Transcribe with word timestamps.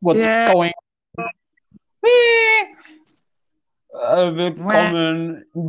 What's 0.00 0.24
Yeah. 0.24 0.46
going 0.46 0.72
on? 1.16 1.30
Äh, 3.90 4.34
willkommen 4.36 5.36
in 5.36 5.62
dieser 5.62 5.68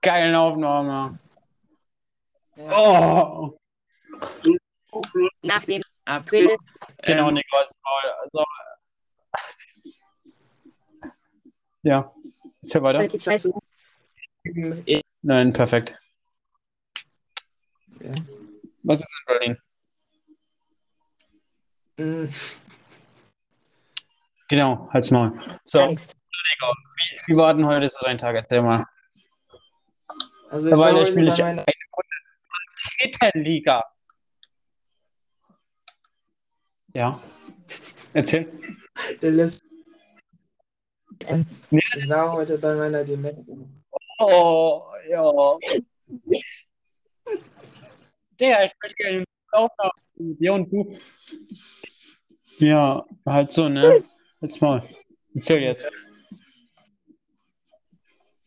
geilen 0.00 0.34
Aufnahme. 0.34 1.18
Oh, 2.56 3.58
Nach 5.42 5.62
dem 5.64 5.82
April. 6.06 6.56
genau, 7.02 7.28
Ähm, 7.28 7.34
Nikolaus 7.34 7.74
Maul. 7.82 8.12
Also, 8.22 8.44
ja, 11.82 12.14
erzähl 12.62 12.82
weiter. 12.82 13.06
Nein, 15.22 15.52
perfekt. 15.52 15.98
Was 18.84 19.00
ist 19.00 19.10
in 19.28 19.56
Berlin? 21.96 22.56
Genau, 24.48 24.88
halt's 24.92 25.10
Maul. 25.10 25.32
So, 25.64 25.78
Gar 25.80 25.88
wie, 25.90 25.96
wie 27.26 27.36
war 27.36 27.52
denn 27.54 27.66
heute 27.66 27.88
so 27.88 27.98
dein 28.02 28.18
Tag? 28.18 28.36
Erzähl 28.36 28.62
mal. 28.62 28.84
Also 30.50 30.68
ich 30.68 30.76
Weil 30.76 30.96
ich 31.02 31.08
ich 31.08 31.14
bei 31.38 31.44
eine 31.44 31.64
Raketenliga. 33.00 33.84
Ja, 36.94 37.20
erzähl. 38.14 38.50
der 39.20 39.30
lässt- 39.32 39.62
Ähm, 41.26 41.44
Ich 41.70 42.08
war 42.08 42.32
heute 42.32 42.56
bei 42.58 42.74
meiner 42.76 43.04
Dementen. 43.04 43.82
Oh, 44.18 44.84
ja. 45.08 45.32
Der, 48.38 48.64
ich 48.66 48.72
möchte 48.82 48.96
gerne 48.96 49.24
Aufnahme 49.52 49.90
mit 50.16 50.40
dir 50.40 50.54
und 50.54 50.70
du. 50.70 50.96
Ja, 52.58 53.04
halt 53.26 53.52
so, 53.52 53.68
ne? 53.68 54.04
Jetzt 54.40 54.60
mal. 54.60 54.82
Erzähl 55.34 55.62
jetzt. 55.62 55.88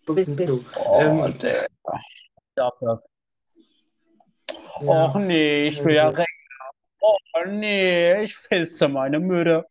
bist- 0.06 0.40
Du. 0.40 0.64
Oh, 0.76 1.00
Ähm, 1.02 1.38
der. 1.40 1.68
Dafür. 2.56 3.04
Ja. 4.82 5.06
Och 5.06 5.16
nee, 5.16 5.68
ich 5.68 5.84
will 5.84 5.96
ja 5.96 6.08
Rechner. 6.08 6.26
Oh 7.02 7.18
nee, 7.48 8.24
ich 8.24 8.36
fisse 8.36 8.88
meine 8.88 9.20
Müde. 9.20 9.66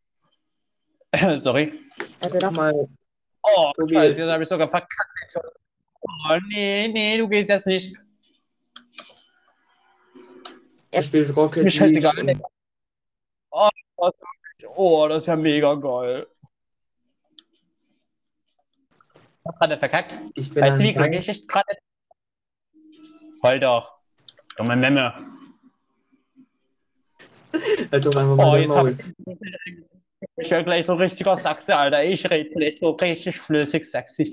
Sorry. 1.37 1.73
Also 2.21 2.39
doch, 2.39 2.51
mal, 2.53 2.89
Oh, 3.43 3.73
scheiße, 3.91 4.21
jetzt 4.21 4.31
habe 4.31 4.43
ich 4.43 4.49
sogar 4.49 4.69
verkackt. 4.69 5.37
Oh 6.03 6.37
nee, 6.49 6.89
nee, 6.89 7.17
du 7.17 7.29
gehst 7.29 7.49
jetzt 7.51 7.67
nicht. 7.67 7.97
er 10.91 11.03
spielt 11.03 11.35
Rocket 11.37 11.65
Mir 11.65 11.71
scheißegal. 11.71 12.17
League. 12.23 12.41
Oh, 14.81 15.09
das 15.09 15.25
ist 15.25 15.27
ja 15.27 15.35
mega 15.35 15.75
geil. 15.75 16.25
Gerade 19.43 19.77
verkackt. 19.77 20.15
Ich 20.37 20.55
bin 20.55 20.63
Weißt 20.63 20.79
du, 20.79 20.85
wie 20.85 20.95
glücklich 20.95 21.29
ich 21.29 21.49
gerade 21.49 21.67
Heul 23.43 23.59
doch. 23.59 23.99
Dumme 24.57 24.77
Memme. 24.77 25.15
Halt 27.91 28.07
doch 28.07 28.15
einfach 28.15 28.53
Oh, 28.53 28.55
jetzt 28.55 28.77
hab 28.77 28.87
ich 30.37 30.51
ja 30.51 30.63
gleich 30.63 30.87
so 30.87 30.95
richtiger 30.95 31.37
Sachse, 31.37 31.77
Alter. 31.77 32.05
Ich 32.05 32.31
rede 32.31 32.51
gleich 32.51 32.79
so 32.79 32.91
richtig 32.91 33.41
flüssig 33.41 33.85
sächsisch. 33.85 34.31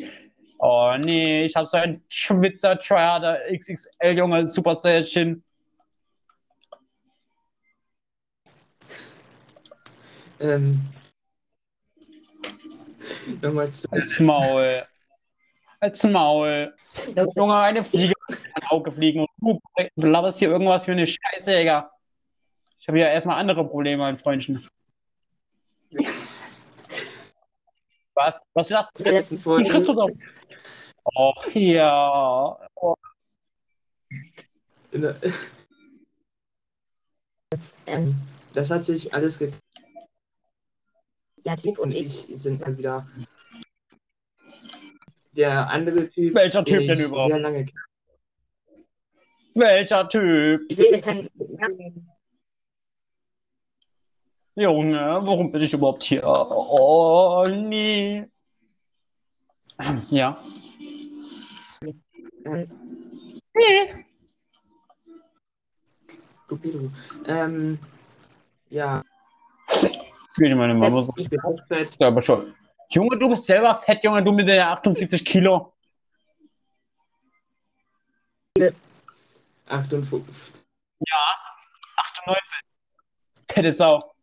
Oh 0.60 0.94
nee, 1.00 1.46
ich 1.46 1.56
hab 1.56 1.68
so 1.68 1.78
ein 1.78 2.04
Schwitzer 2.10 2.78
Triader 2.78 3.40
XXL, 3.52 4.16
Junge, 4.16 4.46
Super 4.46 4.76
Saiyajin. 4.76 5.44
Ähm, 10.40 10.82
nochmal 13.42 13.72
zu. 13.72 13.88
Als 13.92 14.20
Maul. 14.20 14.84
Als 15.80 16.04
Maul. 16.04 16.74
Junge, 17.36 17.56
eine 17.58 17.84
Fliege 17.84 18.14
in 18.30 18.36
mein 18.54 18.70
Auge 18.70 18.92
fliegen 18.92 19.26
und 19.40 19.62
du 19.96 20.08
laberst 20.08 20.40
hier 20.40 20.50
irgendwas 20.50 20.86
für 20.86 20.94
eine 20.94 21.06
Scheiße, 21.06 21.58
Digga. 21.58 21.92
Ich 22.80 22.88
habe 22.88 23.00
ja 23.00 23.08
erstmal 23.08 23.40
andere 23.40 23.68
Probleme, 23.68 24.04
mein 24.04 24.18
Freundchen. 24.18 24.68
Was? 28.14 28.42
Was 28.54 28.70
letzten 28.70 29.04
Letztens 29.04 29.44
Du 29.44 29.50
wollte, 29.50 29.82
doch. 29.84 30.10
Och, 31.16 31.46
ja. 31.54 32.58
Oh, 32.76 32.96
ähm, 37.86 38.16
das 38.54 38.72
hat 38.72 38.86
sich 38.86 39.14
alles 39.14 39.38
geklärt 39.38 39.65
ja, 41.46 41.56
Typ 41.56 41.78
und 41.80 41.86
und 41.86 41.92
ich. 41.92 42.30
ich 42.30 42.42
sind 42.42 42.60
mal 42.62 42.78
wieder 42.78 43.08
der 45.34 45.70
andere 45.70 46.10
Typ, 46.10 46.34
Welcher 46.36 46.64
den 46.64 46.80
Typ 46.80 46.88
denn 46.88 47.00
ich 47.00 47.06
überhaupt? 47.06 47.32
sehr 47.32 47.40
lange 47.40 47.66
Welcher 49.54 50.10
Typ? 50.10 50.62
Ich 50.70 50.78
will 50.78 50.86
jetzt 50.92 51.06
keinen. 51.06 51.30
Junge, 54.56 55.20
warum 55.22 55.52
bin 55.52 55.62
ich 55.62 55.74
überhaupt 55.74 56.04
hier? 56.04 56.24
Oh, 56.26 57.46
nee. 57.48 58.26
Ja. 60.10 60.42
ähm, 62.46 62.70
Nee. 63.56 64.06
Ähm, 67.26 67.80
ja, 68.70 69.02
Wie 70.38 70.54
meine 70.54 70.74
Mama 70.74 71.02
so. 71.02 71.14
ich 71.18 71.30
bin 71.30 71.40
auch 71.42 71.60
fett. 71.68 71.96
Ja, 72.00 72.08
aber 72.08 72.22
schon. 72.22 72.54
Junge, 72.90 73.18
du 73.18 73.30
bist 73.30 73.46
selber 73.46 73.76
fett, 73.76 74.04
Junge, 74.04 74.24
du 74.24 74.32
mit 74.32 74.48
der 74.48 74.70
78 74.72 75.24
Kilo. 75.24 75.74
58. 79.68 80.24
98. 81.98 82.60
Fette 83.50 83.72
Sau. 83.72 84.16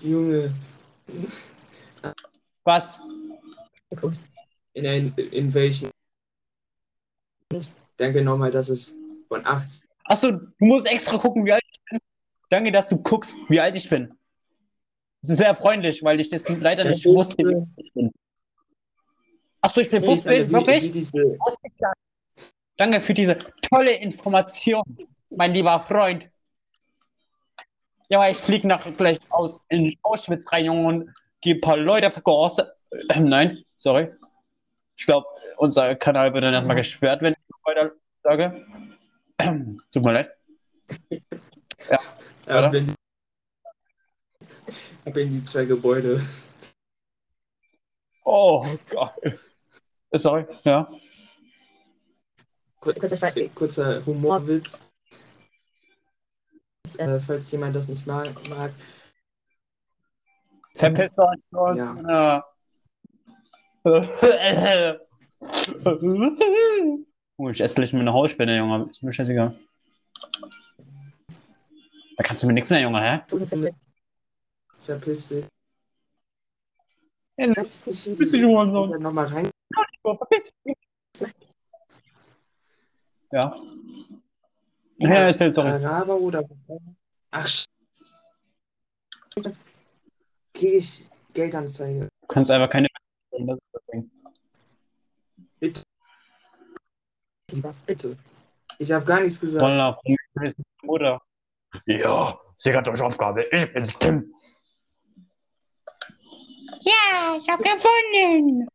Junge, 0.00 0.52
Was? 2.64 3.00
in, 4.74 4.86
ein, 4.86 5.14
in 5.16 5.52
welchen? 5.54 5.90
Danke 7.96 8.22
nochmal, 8.22 8.50
dass 8.50 8.68
es 8.68 8.96
von 9.28 9.44
80. 9.44 9.88
Achso, 10.04 10.30
du 10.30 10.50
musst 10.60 10.86
extra 10.86 11.18
gucken, 11.18 11.44
wie 11.44 11.52
alt 11.52 11.62
ich 11.64 11.67
bin. 11.67 11.67
Danke, 12.48 12.72
dass 12.72 12.88
du 12.88 12.96
guckst, 12.98 13.34
wie 13.48 13.60
alt 13.60 13.76
ich 13.76 13.88
bin. 13.88 14.14
Das 15.22 15.32
ist 15.32 15.38
sehr 15.38 15.54
freundlich, 15.54 16.02
weil 16.02 16.20
ich 16.20 16.28
das 16.30 16.48
leider 16.48 16.84
nicht 16.84 17.04
wusste, 17.04 17.36
wie 17.46 17.54
alt 17.54 17.68
ich 17.76 17.92
bin. 17.92 18.12
Achso, 19.60 19.80
ich 19.80 19.90
bin 19.90 20.02
15, 20.02 20.48
wie, 20.48 20.52
wirklich? 20.52 20.90
diese. 20.90 21.36
Danke 22.76 23.00
für 23.00 23.12
diese 23.12 23.36
tolle 23.68 23.92
Information, 23.94 24.82
mein 25.30 25.52
lieber 25.52 25.80
Freund. 25.80 26.30
Ja, 28.08 28.28
ich 28.28 28.36
fliege 28.36 28.66
nach 28.68 28.84
gleich 28.96 29.18
aus 29.30 29.60
in 29.68 29.94
Auschwitz 30.02 30.50
rein, 30.52 30.66
Junge, 30.66 30.86
und 30.86 31.14
gehe 31.40 31.56
ein 31.56 31.60
paar 31.60 31.76
Leute 31.76 32.10
vergasen. 32.10 32.66
Äh, 33.10 33.20
nein, 33.20 33.62
sorry. 33.76 34.08
Ich 34.96 35.04
glaube, 35.04 35.26
unser 35.58 35.94
Kanal 35.94 36.32
wird 36.32 36.42
dann 36.42 36.54
erstmal 36.54 36.76
gesperrt, 36.76 37.20
wenn 37.20 37.34
ich 37.34 37.54
weiter 37.64 37.92
sage. 38.22 38.64
Tut 39.92 40.02
mir 40.02 40.12
leid. 40.14 40.30
Ja, 41.90 41.98
Oder? 42.46 42.72
wenn, 42.72 42.94
ab 45.04 45.16
in 45.16 45.30
die 45.30 45.42
zwei 45.42 45.64
Gebäude. 45.64 46.20
Oh 48.24 48.66
Gott. 48.90 49.14
Sorry, 50.12 50.46
ja. 50.64 50.90
Kur 52.80 52.94
Kurzer 53.54 54.04
Humorwitz, 54.06 54.88
Äh, 56.96 57.04
äh, 57.16 57.20
falls 57.20 57.50
jemand 57.52 57.76
das 57.76 57.88
nicht 57.88 58.06
mag. 58.06 58.28
mag. 58.48 58.72
Verpisst 60.74 61.18
euch. 61.18 61.38
Ja. 61.76 61.96
Ja. 62.08 62.44
Oh, 67.40 67.48
ich 67.50 67.60
esse 67.60 67.76
gleich 67.76 67.92
mit 67.92 68.02
einer 68.02 68.12
Hausspinne, 68.12 68.56
Junge. 68.56 68.88
Ist 68.90 69.00
mir 69.04 69.12
scheißegal. 69.12 69.54
Da 72.18 72.24
kannst 72.24 72.42
du 72.42 72.48
mir 72.48 72.52
nichts 72.52 72.68
mehr, 72.68 72.80
Junge, 72.80 73.00
hä? 73.00 73.20
Verpiss 74.82 75.28
dich. 75.28 75.46
Ja, 77.36 77.56
Was? 77.56 77.86
Ich, 77.86 78.18
Bist 78.18 78.34
du 78.34 78.40
schon 78.40 78.72
so? 78.72 78.86
nochmal 78.86 79.26
rein. 79.26 79.50
Verpiss 80.02 80.50
dich. 80.66 80.76
Ja. 83.30 83.56
Ja, 84.96 85.14
erzähl, 85.28 85.54
sorry. 85.54 85.68
Araber 85.68 86.16
oder. 86.16 86.42
Ach, 87.30 87.48
kriege 90.54 90.76
ich 90.76 91.04
Geldanzeige. 91.34 92.08
Du 92.22 92.26
kannst 92.26 92.50
einfach 92.50 92.68
keine. 92.68 92.88
Bitte. 95.60 95.82
Bitte. 97.86 98.16
Ich 98.78 98.90
habe 98.90 99.04
gar 99.04 99.20
nichts 99.20 99.38
gesagt. 99.38 99.60
Voller 99.60 99.94
von 99.94 100.16
Mutter. 100.82 101.20
Ja, 101.86 102.38
Sichert 102.60 102.88
euch 102.88 103.00
Aufgabe. 103.00 103.44
Ich 103.52 103.72
bin's, 103.72 103.96
Tim. 103.98 104.34
Ja, 106.80 107.36
ich 107.38 107.48
hab 107.48 107.60
gefunden. 107.60 108.66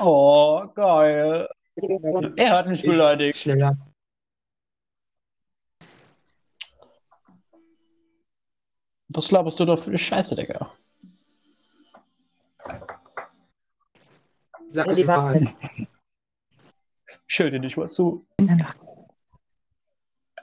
Oh, 0.00 0.66
geil. 0.74 1.48
Er 2.36 2.50
hat 2.52 2.68
mich 2.68 2.84
Ich, 2.84 2.90
beleidigt. 2.90 3.38
schneller. 3.38 3.76
Was 9.08 9.30
laberst 9.32 9.58
du 9.58 9.64
doch 9.64 9.78
für 9.78 9.90
eine 9.90 9.98
Scheiße, 9.98 10.34
Digga? 10.36 10.72
Sag 14.68 14.94
die 14.94 15.06
Wahrheit. 15.06 15.42
Wahrheit. 15.44 15.88
Ich 17.28 17.38
höre 17.38 17.50
dir 17.50 17.60
nicht 17.60 17.76
mal 17.76 17.88
zu. 17.88 18.26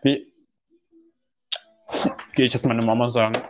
Wie? 0.04 0.34
Gehe 2.36 2.46
ich 2.46 2.54
jetzt 2.54 2.66
meine 2.66 2.86
Mama 2.86 3.10
sagen? 3.10 3.42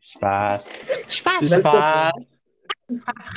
Spaß. 0.00 0.68
Spaß. 1.08 1.48
Spaß. 1.48 2.12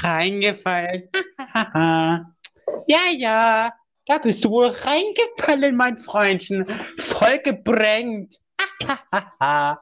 Reingefallen. 0.03 1.09
ja, 1.73 2.99
ja. 3.17 3.73
Da 4.05 4.17
bist 4.17 4.43
du 4.43 4.49
wohl 4.49 4.67
reingefallen, 4.67 5.75
mein 5.75 5.97
Freundchen. 5.97 6.65
Voll 6.97 7.39
gebrängt. 7.39 8.39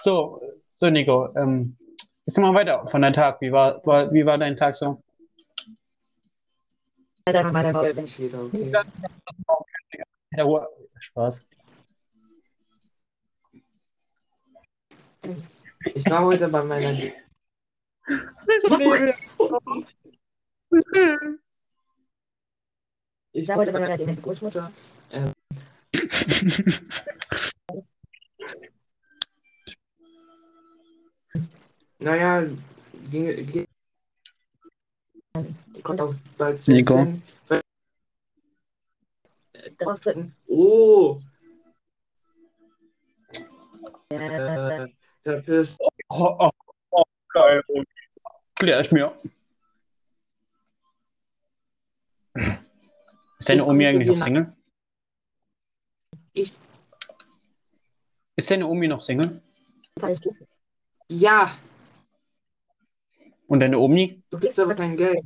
so, 0.00 0.40
so, 0.76 0.90
Nico. 0.90 1.28
Ähm, 1.36 1.76
jetzt 2.26 2.38
mal 2.38 2.54
weiter 2.54 2.86
von 2.86 3.02
deinem 3.02 3.12
Tag. 3.12 3.40
Wie 3.40 3.52
war, 3.52 3.84
war, 3.86 4.10
wie 4.12 4.24
war 4.24 4.38
dein 4.38 4.56
Tag 4.56 4.76
so? 4.76 5.02
Dann 7.26 7.52
war 7.52 7.62
der 7.62 7.96
wieder, 7.96 8.40
okay. 8.40 8.72
Ja, 10.36 10.44
Ruhe. 10.44 10.68
Spaß. 10.98 11.46
Ich 15.94 16.04
war 16.06 16.24
heute 16.24 16.48
bei 16.48 16.62
meiner. 16.62 16.92
Ich 16.92 17.12
wollte 23.48 23.72
man 23.72 23.82
ja 23.82 23.96
die 23.96 24.20
Großmutter. 24.20 24.70
Ähm, 25.10 25.32
naja, 31.98 32.46
ging, 33.10 33.46
ging 33.46 33.66
Die 35.74 35.82
konnte 35.82 36.04
auch 36.04 36.14
bald 36.36 36.60
zu 36.60 36.70
Nico. 36.72 36.94
Drauf 36.94 37.60
drücken. 39.78 40.34
Oh, 40.46 41.20
Äh, 44.10 44.88
dafür 45.22 45.60
ist 45.60 45.80
Oh, 46.08 46.36
oh, 46.38 46.50
oh, 46.90 47.02
geil. 47.28 47.62
Klär 48.56 48.80
ich 48.80 48.90
mir. 48.90 49.16
Ist 53.38 53.48
deine 53.48 53.64
Omi 53.64 53.86
eigentlich 53.86 54.08
noch 54.08 54.18
Single? 54.18 54.52
ich. 56.32 56.58
Ist 58.36 58.50
deine 58.50 58.66
Omi 58.66 58.88
noch 58.88 59.00
Single? 59.00 59.40
alles 60.02 60.20
gut. 60.20 60.36
Ja, 61.08 61.52
Und 63.46 63.60
deine 63.60 63.78
Omi? 63.78 64.22
Du 64.30 64.38
kriegst 64.38 64.60
aber 64.60 64.76
kein 64.76 64.96
Geld. 64.96 65.18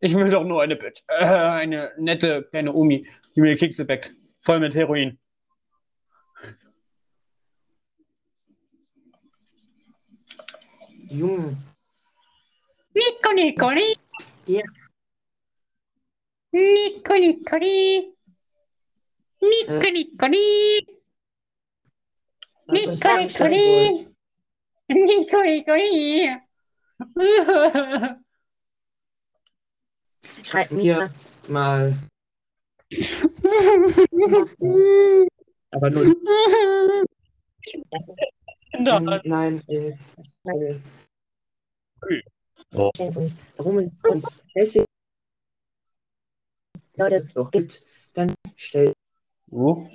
Ich 0.00 0.14
will 0.14 0.30
doch 0.30 0.44
nur 0.44 0.62
eine 0.62 0.76
Bitch. 0.76 1.02
Äh, 1.08 1.24
eine 1.24 1.92
nette 1.98 2.44
kleine 2.50 2.72
Omi, 2.72 3.08
die 3.34 3.40
mir 3.40 3.56
Kekse 3.56 3.84
backt. 3.84 4.14
Voll 4.40 4.60
mit 4.60 4.74
Heroin. 4.74 5.18
Junge, 11.08 11.56
Nico, 12.96 13.32
Nico, 13.32 13.70
Nico. 13.72 14.00
Ja. 14.46 14.62
Nico, 16.52 17.14
Nico, 17.14 17.56
Nico. 17.58 18.16
Nico. 19.40 19.90
Nico, 19.92 20.28
Nico. 20.28 20.54
Nico, 24.88 25.42
Nico. 25.42 25.74
Nico. 27.14 28.25
Schreibt 30.44 30.72
Hier. 30.72 30.96
mir. 30.96 31.10
mal. 31.48 31.96
Aber 35.72 35.90
nur. 35.90 36.14
Nein. 38.78 39.20
Nein, 39.24 39.62
äh, 39.68 39.96
äh, 40.44 40.78
Leute, 42.72 43.32
warum 43.56 43.78
ist 43.80 44.06
uns 44.08 44.42
Hesse 44.54 44.84
doch 47.34 47.50
gibt, 47.50 47.82
dann 48.14 48.32
stell 48.56 48.92
Oh. 49.50 49.86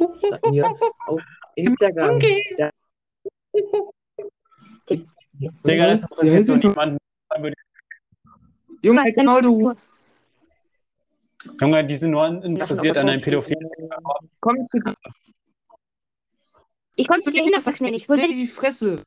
mir 0.49 0.65
auf 1.07 1.21
Instagram. 1.55 2.15
Okay. 2.15 2.43
Digga, 5.65 5.87
das 5.87 6.01
interessiert 6.03 6.47
so 6.47 6.55
niemanden. 6.55 6.97
Junge, 8.81 9.11
genau 9.13 9.41
du. 9.41 9.73
Junge, 11.59 11.85
die 11.85 11.95
sind 11.95 12.11
nur 12.11 12.27
interessiert 12.27 12.97
an 12.97 13.09
einem 13.09 13.21
Pädophilen. 13.21 13.69
Komm 14.39 14.65
zu 14.67 14.77
dir 14.77 14.93
Ich 16.95 17.07
komme 17.07 17.21
zu 17.21 17.31
dir 17.31 17.43
hin, 17.43 17.51
das 17.53 17.63
sagst 17.65 17.81
du 17.81 17.85
mir 17.85 17.91
nicht. 17.91 18.07
Wo 18.07 18.13
ich? 18.13 18.27
die 18.27 18.47
Fresse. 18.47 19.03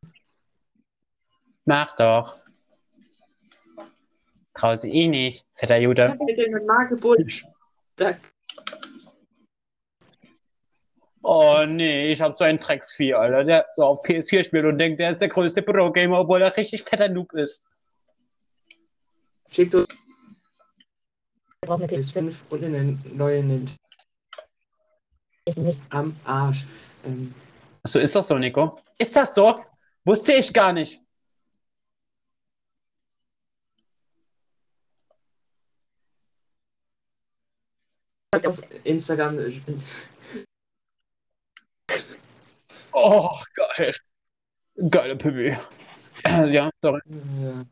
Mach 1.65 1.95
doch. 1.97 2.37
Trau 4.55 4.75
sie 4.75 4.91
eh 4.93 5.09
nicht, 5.09 5.47
fetter 5.55 5.79
Ich 5.79 5.85
Jude. 5.85 6.09
hab 6.09 6.19
dir 6.19 6.37
deine 6.37 6.61
Da 7.97 8.15
Oh 11.27 11.65
nee, 11.67 12.13
ich 12.13 12.21
hab 12.21 12.37
so 12.37 12.45
einen 12.45 12.59
Drecksvieh, 12.59 13.15
Alter, 13.15 13.45
der 13.45 13.67
so 13.75 13.85
auf 13.85 14.05
PS4 14.05 14.45
spielt 14.45 14.67
und 14.67 14.77
denkt, 14.77 15.01
der 15.01 15.11
ist 15.11 15.23
der 15.23 15.29
größte 15.29 15.63
Pro-Gamer, 15.63 16.21
obwohl 16.21 16.43
er 16.43 16.55
richtig 16.55 16.83
fetter 16.83 17.09
Noob 17.09 17.33
ist. 17.33 17.63
schickt 19.51 19.75
uns 19.75 19.89
Wir 21.65 21.69
brauchen 21.69 21.85
eine 21.85 21.93
PS5. 21.95 22.13
PS5 22.13 22.35
und 22.51 22.63
eine 22.63 22.99
neue 23.15 23.43
Nintendo 23.43 23.73
Ich 25.47 25.57
nicht. 25.57 25.81
am 25.89 26.15
Arsch. 26.25 26.67
Ähm, 27.07 27.35
Achso, 27.83 28.01
ist 28.01 28.15
das 28.15 28.29
so, 28.29 28.37
Nico? 28.37 28.75
Ist 28.99 29.17
das 29.17 29.35
so? 29.35 29.65
Wusste 30.05 30.35
ich 30.35 30.53
gar 30.53 30.75
nicht. 30.75 31.01
auf 38.47 38.61
Instagram. 38.85 39.39
äh, 39.39 39.53
Oh, 42.93 43.31
geil. 43.55 43.95
Geile 44.91 45.17
Pipi. 45.17 45.57
Ja, 46.51 46.71
sorry. 46.83 47.01
Ja. 47.43 47.65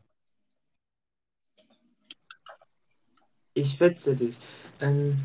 Ich 3.55 3.71
schätze 3.71 4.15
dich. 4.15 4.37
Ähm, 4.81 5.17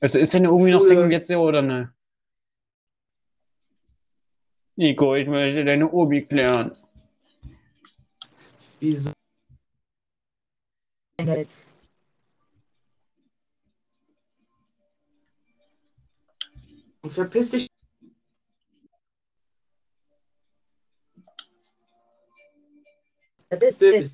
Also 0.00 0.18
ist 0.18 0.34
deine 0.34 0.52
Omi 0.52 0.72
noch. 0.72 0.82
Single 0.82 1.10
jetzt 1.10 1.30
ja 1.30 1.38
oder 1.38 1.62
ne? 1.62 1.92
Nico, 4.76 5.14
ich 5.14 5.26
möchte 5.26 5.64
deine 5.64 5.90
Omi 5.90 6.22
klären. 6.22 6.76
wieso? 8.80 9.10
Und 17.02 17.12
verpiss 17.12 17.50
dich. 17.50 17.66
Bist 23.58 23.80
du. 23.80 24.10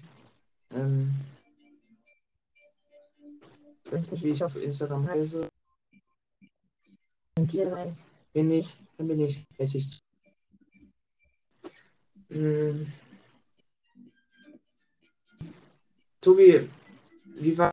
Ähm, 0.70 1.10
Das 3.92 4.10
ist 4.10 4.24
wie 4.24 4.30
ich 4.30 4.42
auf 4.42 4.56
Instagram 4.56 5.06
heiße. 5.06 5.46
ein 7.36 7.46
Tier 7.46 7.70
rein. 7.70 7.94
Bin 8.32 8.50
ich, 8.50 8.74
dann 8.96 9.06
bin 9.06 9.20
ich 9.20 9.44
hässlich. 9.58 10.00
Hm. 12.30 12.90
Tobi, 16.22 16.70
wie 17.36 17.58
war, 17.58 17.70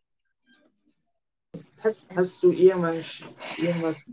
Hast 1.78 2.14
hast 2.14 2.44
du 2.44 2.52
irgendwas, 2.52 3.24
irgendwas 3.58 4.06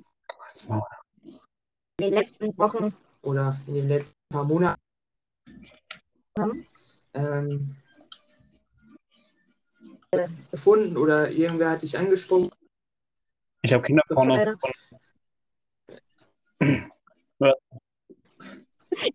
in 0.63 2.05
den 2.05 2.13
letzten 2.13 2.57
Wochen 2.57 2.95
oder 3.23 3.61
in 3.67 3.75
den 3.75 3.89
letzten 3.89 4.21
paar 4.29 4.45
Monaten 4.45 4.81
Hm? 6.39 6.67
ähm, 7.15 7.77
Äh. 7.77 7.86
Gefunden 10.51 10.97
oder 10.97 11.31
irgendwer 11.31 11.71
hat 11.71 11.83
dich 11.83 11.99
angesprochen 11.99 12.51
Ich 13.63 13.73
habe 13.73 13.83
Kinderporno. 13.83 14.57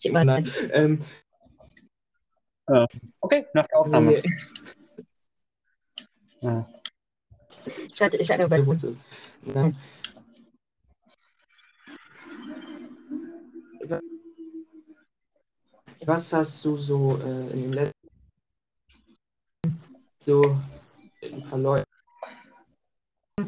Nein. 0.03 0.51
Ähm, 0.71 1.03
Okay, 3.19 3.45
nach 3.53 3.67
der 3.67 3.79
Aufnahme. 3.79 4.11
nee, 4.11 4.23
Ja. 6.41 6.69
ich 7.65 8.01
hatte, 8.01 8.17
ich 8.17 8.31
hatte 8.31 8.47
bei. 8.47 8.63
Nein. 9.41 9.77
Was 16.05 16.33
hast 16.33 16.65
du 16.65 16.77
so 16.77 17.17
äh, 17.17 17.51
in 17.51 17.61
den 17.63 17.73
letzten 17.73 17.91
so 20.19 20.41
ein 21.23 21.41
paar 21.43 21.59
Leute 21.59 21.85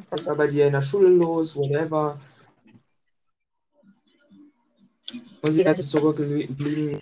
was 0.10 0.26
war 0.26 0.36
bei 0.36 0.48
dir 0.48 0.68
in 0.68 0.74
der 0.74 0.82
Schule 0.82 1.10
los, 1.10 1.56
whatever? 1.56 2.20
Und 5.42 5.56
wie 5.56 5.66
hast 5.66 5.80
du 5.80 5.84
zurückgeblieben? 5.84 7.00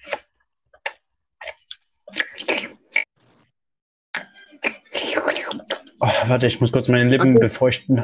Oh, 6.00 6.08
warte, 6.28 6.48
ich 6.48 6.60
muss 6.60 6.72
kurz 6.72 6.88
meine 6.88 7.10
Lippen 7.10 7.36
Okay. 7.36 7.46
befeuchten. 7.46 8.04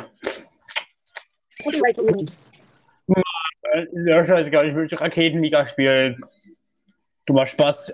Ja, 4.06 4.26
scheißegal, 4.26 4.68
ich 4.68 4.76
will 4.76 4.88
Raketenliga 4.88 5.66
spielen. 5.66 6.24
Du 7.26 7.34
machst 7.34 7.54
Spaß. 7.54 7.92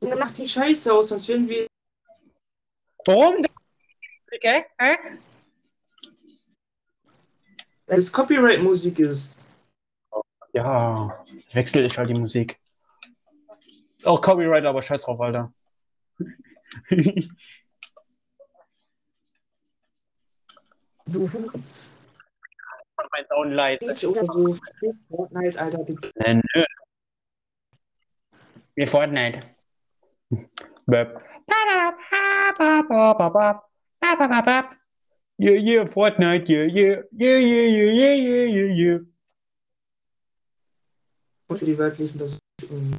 gemacht, 0.00 0.36
Sieht 0.36 0.50
scheiße 0.50 0.92
aus, 0.92 1.12
als 1.12 1.26
wären 1.28 1.48
wir. 1.48 1.66
Warum? 3.08 3.42
Okay. 4.34 4.64
Hä? 4.78 4.96
Das 7.86 8.12
Copyright-Musik 8.12 8.98
ist. 8.98 9.38
Ja, 10.52 11.24
wechsle 11.54 11.86
ich 11.86 11.96
halt 11.96 12.10
die 12.10 12.14
Musik. 12.14 12.60
Auch 14.04 14.20
Copyright, 14.20 14.66
aber 14.66 14.82
scheiß 14.82 15.00
drauf, 15.02 15.18
Alter. 15.22 15.50
Du 21.06 21.30
mein 23.10 23.26
Sound 23.26 23.52
leise. 23.52 23.96
Fortnite, 25.08 25.58
Alter. 25.58 25.86
Äh, 26.16 26.34
nö. 26.34 26.64
Wir 28.74 28.86
Fortnite. 28.86 29.40
Böp. 30.84 31.24
Yeah, 35.40 35.54
yeah, 35.54 35.84
Fortnite, 35.86 36.48
yeah, 36.48 36.64
yeah, 36.64 37.02
yeah, 37.12 37.38
yeah, 37.38 37.66
yeah, 37.66 38.14
yeah, 38.14 38.44
yeah, 38.44 38.72
yeah, 38.74 38.98
Und 41.46 41.58
für 41.58 41.64
die 41.64 41.78
weiblichen 41.78 42.18
Personen. 42.18 42.98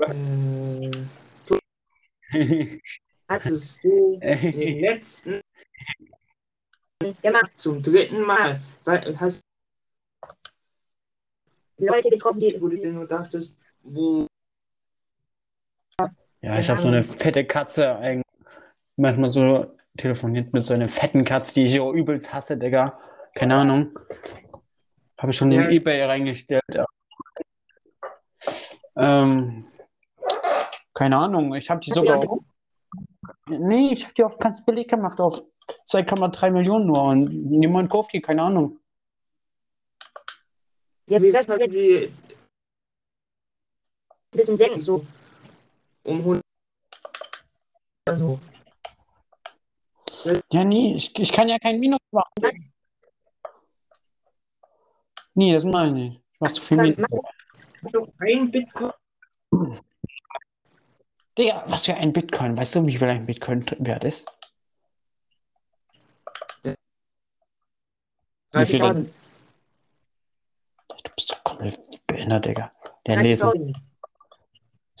Äh, 0.00 0.90
hattest 3.28 3.84
du 3.84 4.18
den 4.20 4.80
letzten 4.80 5.40
Gemacht, 7.22 7.58
zum 7.58 7.82
dritten 7.82 8.22
Mal, 8.22 8.60
weil, 8.84 9.18
hast 9.18 9.42
Leute 11.78 12.10
getroffen, 12.10 12.40
die. 12.40 12.60
wo 12.60 12.68
du 12.68 12.76
dir 12.76 12.92
nur 12.92 13.06
dachtest, 13.06 13.56
wo 13.82 14.26
Ja, 16.42 16.58
ich 16.58 16.70
habe 16.70 16.80
so 16.80 16.88
eine 16.88 17.02
fette 17.02 17.44
Katze. 17.44 17.96
eigentlich 17.96 18.24
Manchmal 18.96 19.30
so 19.30 19.76
telefoniert 19.96 20.52
mit 20.52 20.64
so 20.64 20.74
einer 20.74 20.88
fetten 20.88 21.24
Katze, 21.24 21.54
die 21.54 21.64
ich 21.64 21.74
so 21.74 21.92
übelst 21.94 22.32
hasse, 22.32 22.56
Digga. 22.56 22.98
Keine 23.34 23.56
Ahnung. 23.56 23.98
Habe 25.18 25.30
ich 25.32 25.36
schon 25.36 25.50
in 25.52 25.60
Ja, 25.62 25.68
es- 25.70 25.82
Ebay 25.82 26.02
reingestellt. 26.04 26.62
ja. 26.74 26.84
Ähm, 28.96 29.66
keine 30.94 31.16
Ahnung. 31.18 31.54
Ich 31.54 31.70
habe 31.70 31.80
die 31.80 31.90
Hast 31.90 31.98
sogar 32.00 32.18
auf. 32.18 32.40
Nee, 33.48 33.92
ich 33.92 34.04
habe 34.04 34.14
die 34.14 34.24
auf 34.24 34.38
ganz 34.38 34.64
billig 34.64 34.88
gemacht, 34.88 35.20
auf 35.20 35.42
2,3 35.86 36.50
Millionen 36.50 36.86
nur. 36.86 37.02
Und 37.04 37.50
niemand 37.50 37.90
kauft 37.90 38.12
die, 38.12 38.20
keine 38.20 38.42
Ahnung. 38.42 38.80
Ja, 41.06 41.20
wie 41.22 41.32
war 41.32 41.42
zum 41.42 41.58
jetzt 41.58 41.74
ein 41.74 42.12
bisschen 44.32 44.56
senken, 44.56 44.80
so. 44.80 45.04
Um 46.04 46.18
100 46.18 46.42
Oder 48.06 48.16
so. 48.16 48.40
Ja, 50.52 50.64
nee, 50.64 50.94
ich, 50.96 51.18
ich 51.18 51.32
kann 51.32 51.48
ja 51.48 51.58
kein 51.58 51.80
Minus 51.80 52.00
machen. 52.10 52.72
Nee, 55.34 55.52
das 55.52 55.64
meine 55.64 56.08
ich. 56.08 56.14
Ich 56.14 56.40
mach 56.40 56.52
zu 56.52 56.62
viel 56.62 56.76
Minus. 56.78 56.96
ein 58.18 58.50
Bitcoin 58.50 58.92
Digga, 61.38 61.64
was 61.68 61.86
für 61.86 61.94
ein 61.94 62.12
Bitcoin? 62.12 62.56
Weißt 62.56 62.74
du, 62.74 62.86
wie 62.86 62.96
viel 62.96 63.08
ein 63.08 63.24
Bitcoin 63.24 63.64
wert 63.78 64.04
ist? 64.04 64.26
Wie 68.52 68.64
viel 68.66 68.78
das- 68.80 68.96
30.000. 68.96 69.12
Du 71.04 71.10
bist 71.16 71.30
doch 71.32 71.44
komplett 71.44 72.06
behindert, 72.06 72.44
Digga. 72.44 72.72
Der 73.06 73.22
lesen. 73.22 73.72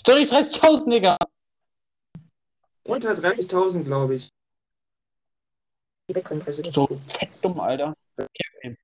Ist 0.00 0.08
doch 0.08 0.16
nicht 0.16 0.32
30.000, 0.32 0.90
Digga. 0.90 1.16
unter 2.84 3.12
30.000, 3.12 3.84
glaube 3.84 4.16
ich. 4.16 4.30
Die 6.08 6.14
Bitcoin-Preise. 6.14 6.62
So 6.72 6.88
fett 7.08 7.30
dumm, 7.42 7.60
Alter. 7.60 7.94
Ich 8.16 8.76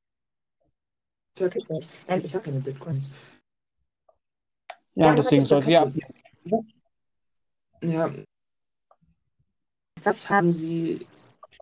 habe 1.42 1.50
Gibt's 1.50 1.70
nicht. 1.70 1.88
Nein, 2.06 2.22
ich 2.24 2.34
hab 2.34 2.44
keine 2.44 2.60
Bitcoins. 2.60 3.10
Ja, 4.94 5.06
Ja, 5.06 5.14
deswegen 5.14 5.42
das 5.42 5.48
soll 5.48 5.58
ist 5.58 5.64
sie 5.66 5.72
ja 5.72 5.82
ab. 5.82 5.92
Ja, 7.82 8.10
Was 10.02 10.30
haben 10.30 10.36
haben 10.36 10.52
sie. 10.52 11.06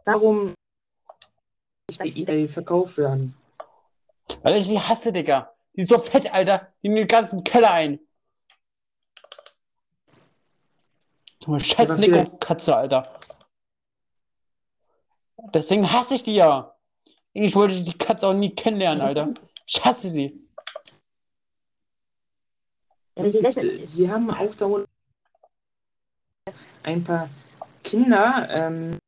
Warum 0.04 0.54
nicht 1.88 1.98
bei 1.98 2.06
eBay 2.06 2.46
verkauft 2.46 2.98
werden? 2.98 3.34
Weil 4.42 4.58
ich 4.58 4.66
sie 4.66 4.78
hasse, 4.78 5.12
Digga. 5.12 5.54
Die 5.74 5.82
ist 5.82 5.88
so 5.88 5.98
fett, 5.98 6.32
Alter. 6.32 6.72
Die 6.82 6.88
nimmt 6.88 7.00
den 7.00 7.08
ganzen 7.08 7.42
Keller 7.42 7.72
ein. 7.72 7.98
Du 11.44 11.58
scheiß 11.58 11.98
Nico-Katze, 11.98 12.74
Alter. 12.74 13.20
Deswegen 15.52 15.92
hasse 15.92 16.14
ich 16.14 16.22
die 16.22 16.36
ja. 16.36 16.74
Ich 17.34 17.54
wollte 17.54 17.82
die 17.82 17.98
Katze 17.98 18.28
auch 18.28 18.32
nie 18.32 18.54
kennenlernen, 18.54 19.02
Alter. 19.02 19.34
Ich 19.66 19.84
hasse 19.84 20.10
sie. 20.10 20.48
Ja, 23.16 23.28
sie 23.28 23.84
Sie 23.84 24.10
haben 24.10 24.30
auch 24.30 24.54
darunter 24.54 24.88
ein 26.82 27.04
paar 27.04 27.28
Kinder. 27.82 28.48
Ähm, 28.50 28.98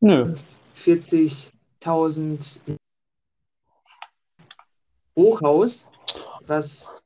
Nö. 0.00 0.34
40.000 0.74 2.60
Hochhaus, 5.16 5.92
was 6.40 6.99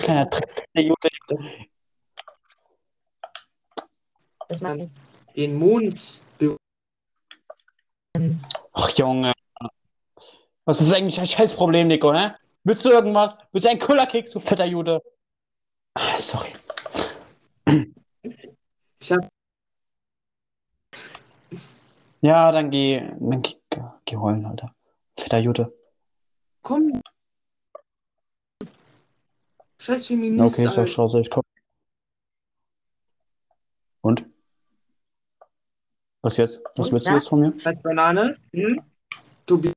Kleiner 0.00 0.30
Trick. 0.30 0.48
Der 0.74 0.82
Jute. 0.82 1.08
das 4.48 4.60
machen. 4.60 4.90
den 5.36 5.54
Mond 5.54 6.20
Ach, 8.72 8.90
Junge. 8.96 9.32
Was 10.64 10.80
ist 10.80 10.92
eigentlich 10.92 11.20
ein 11.20 11.26
Scheißproblem, 11.26 11.88
Nico, 11.88 12.12
hä? 12.12 12.32
Willst 12.64 12.84
du 12.84 12.90
irgendwas? 12.90 13.36
Willst 13.52 13.66
du 13.66 13.70
einen 13.70 13.78
Kullerkeks, 13.78 14.32
du 14.32 14.40
fetter 14.40 14.64
Jude? 14.64 15.00
Ah, 15.94 16.18
sorry. 16.18 16.52
Ich 19.00 19.12
habe 19.12 19.28
Ja, 22.20 22.52
dann 22.52 22.70
geh, 22.70 23.00
dann 23.18 23.42
geh, 23.42 23.56
geh 24.04 24.16
heulen, 24.16 24.44
Alter. 24.46 24.74
Fetter 25.18 25.38
Jude. 25.38 25.72
komm. 26.62 27.00
Scheiß 29.80 30.06
Feminist. 30.06 30.58
Okay, 30.58 30.66
doch 30.68 30.76
Alter. 30.76 30.86
scheiße, 30.92 31.20
ich 31.20 31.30
komm. 31.30 31.42
Und? 34.02 34.26
Was 36.20 36.36
jetzt? 36.36 36.62
Was 36.76 36.88
Und, 36.88 36.92
willst 36.92 37.06
du 37.06 37.10
ja? 37.10 37.16
jetzt 37.16 37.28
von 37.28 37.40
mir? 37.40 37.54
Als 37.64 37.82
Banane. 37.82 38.38
Hm? 38.52 38.82
Du 39.46 39.58
bist 39.58 39.74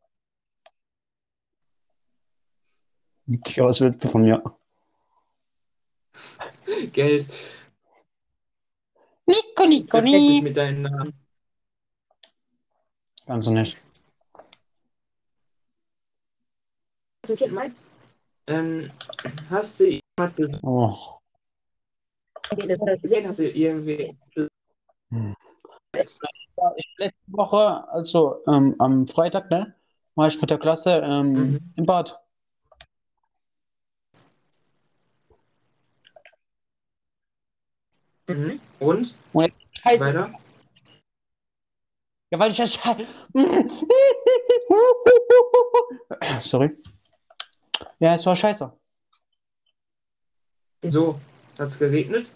Digga, 3.26 3.66
was 3.66 3.80
willst 3.80 4.04
du 4.04 4.10
von 4.10 4.24
mir? 4.24 4.44
Geld. 6.92 7.28
Nico, 9.26 9.66
Nico, 9.66 10.02
Nico. 10.02 10.42
mit 10.44 10.58
deinen 10.58 10.82
Namen. 10.82 11.14
Ganz 13.26 13.46
so 13.46 13.52
nicht. 13.52 13.82
Zum 17.26 17.38
vierten 17.38 17.56
Mal. 17.56 17.72
Ähm, 18.48 18.92
hast 19.50 19.80
du 19.80 20.00
jemand 20.18 20.36
gesagt? 20.36 20.64
Oh. 20.64 20.96
gesehen, 23.02 23.28
hast 23.28 23.40
du 23.40 23.50
irgendwie. 23.50 24.16
Ja, 25.96 26.04
ich 26.76 26.86
letzte 26.98 27.22
Woche, 27.28 27.88
also 27.90 28.44
ähm, 28.48 28.76
am 28.80 29.08
Freitag, 29.08 29.50
ne, 29.50 29.74
war 30.16 30.28
ich 30.28 30.40
mit 30.40 30.50
der 30.50 30.58
Klasse 30.58 31.02
ähm, 31.04 31.34
Mhm. 31.34 31.74
im 31.78 31.86
Bad. 31.86 32.20
Mhm. 38.28 38.60
Und? 38.80 39.16
Scheiße. 39.72 40.00
Weiter? 40.00 40.34
Ja, 42.32 42.40
weil 42.40 42.52
ich 42.52 42.58
ja. 42.58 42.66
Sorry. 46.42 46.72
Ja, 48.04 48.16
es 48.16 48.26
war 48.26 48.36
scheiße. 48.36 48.70
So, 50.82 51.22
hat's 51.58 51.80
geregnet? 51.80 52.34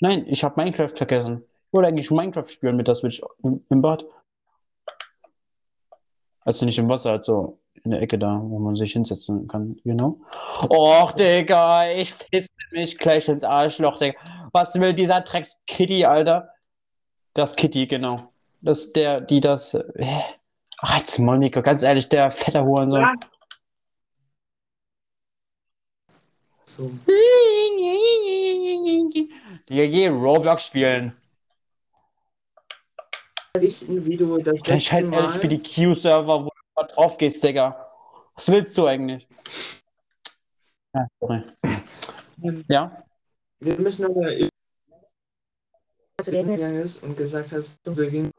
Nein, 0.00 0.26
ich 0.26 0.42
habe 0.42 0.60
Minecraft 0.60 0.88
vergessen. 0.88 1.44
Ich 1.66 1.72
wollte 1.72 1.86
eigentlich 1.86 2.10
Minecraft 2.10 2.48
spielen 2.48 2.74
mit 2.74 2.88
der 2.88 2.96
Switch 2.96 3.22
im, 3.44 3.64
im 3.70 3.80
Bad. 3.80 4.04
Also 6.40 6.66
nicht 6.66 6.78
im 6.80 6.90
Wasser, 6.90 7.12
also 7.12 7.60
in 7.84 7.92
der 7.92 8.02
Ecke 8.02 8.18
da, 8.18 8.40
wo 8.42 8.58
man 8.58 8.74
sich 8.74 8.92
hinsetzen 8.92 9.46
kann, 9.46 9.76
genau. 9.84 10.18
Och, 10.68 11.12
Digga, 11.12 11.88
ich 11.88 12.12
fisse 12.12 12.50
mich 12.72 12.98
gleich 12.98 13.28
ins 13.28 13.44
Arschloch, 13.44 13.98
Digga. 13.98 14.18
Was 14.50 14.74
will 14.80 14.94
dieser 14.94 15.20
Drecks 15.20 15.58
Kitty, 15.68 16.04
Alter? 16.04 16.48
Das 17.34 17.54
Kitty, 17.54 17.86
genau. 17.86 18.32
Das 18.62 18.92
der, 18.92 19.20
die 19.20 19.38
das. 19.38 19.74
Äh, 19.74 20.06
ach, 20.78 20.98
jetzt 20.98 21.20
Monika, 21.20 21.60
ganz 21.60 21.84
ehrlich, 21.84 22.08
der 22.08 22.32
fette 22.32 22.64
Hurensohn. 22.64 23.02
Ja. 23.02 23.14
So. 26.68 26.90
Die 29.68 29.82
je 29.82 30.08
Roblox 30.08 30.66
spielen. 30.66 31.16
Richten, 33.56 34.04
wie 34.04 34.16
du 34.16 34.38
das 34.38 34.62
Kein 34.62 34.80
Scheiß, 34.80 35.06
ehrlich, 35.06 35.10
Mal... 35.10 35.30
spiel 35.30 35.48
die 35.48 35.62
Q-Server, 35.62 36.44
wo 36.44 36.50
du 36.50 36.56
mal 36.76 36.84
drauf 36.84 37.16
gehst, 37.16 37.42
Digga. 37.42 37.90
Was 38.34 38.48
willst 38.48 38.76
du 38.76 38.86
eigentlich? 38.86 39.26
Ja, 40.94 41.06
sorry. 41.18 41.42
Ähm, 42.42 42.64
Ja? 42.68 43.02
Wir 43.60 43.78
müssen 43.80 44.04
aber 44.04 44.26
reden. 44.26 44.50
gegangen 46.26 46.82
ist 46.82 47.02
und 47.02 47.16
gesagt 47.16 47.50
hast, 47.52 47.84
du 47.84 47.96
wegen 47.96 48.30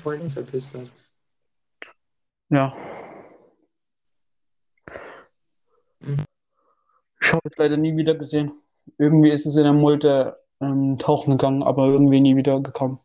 Freunden 0.00 0.30
verpisst 0.30 0.74
hat. 0.74 0.88
Ja. 2.48 2.74
Ich 7.20 7.32
habe 7.32 7.48
es 7.48 7.56
leider 7.56 7.76
nie 7.76 7.96
wieder 7.96 8.14
gesehen. 8.14 8.52
Irgendwie 8.98 9.30
ist 9.30 9.46
es 9.46 9.56
in 9.56 9.64
der 9.64 9.72
Multe 9.72 10.38
ähm, 10.60 10.98
tauchen 10.98 11.32
gegangen, 11.32 11.62
aber 11.62 11.86
irgendwie 11.86 12.20
nie 12.20 12.36
wieder 12.36 12.60
gekommen. 12.60 13.00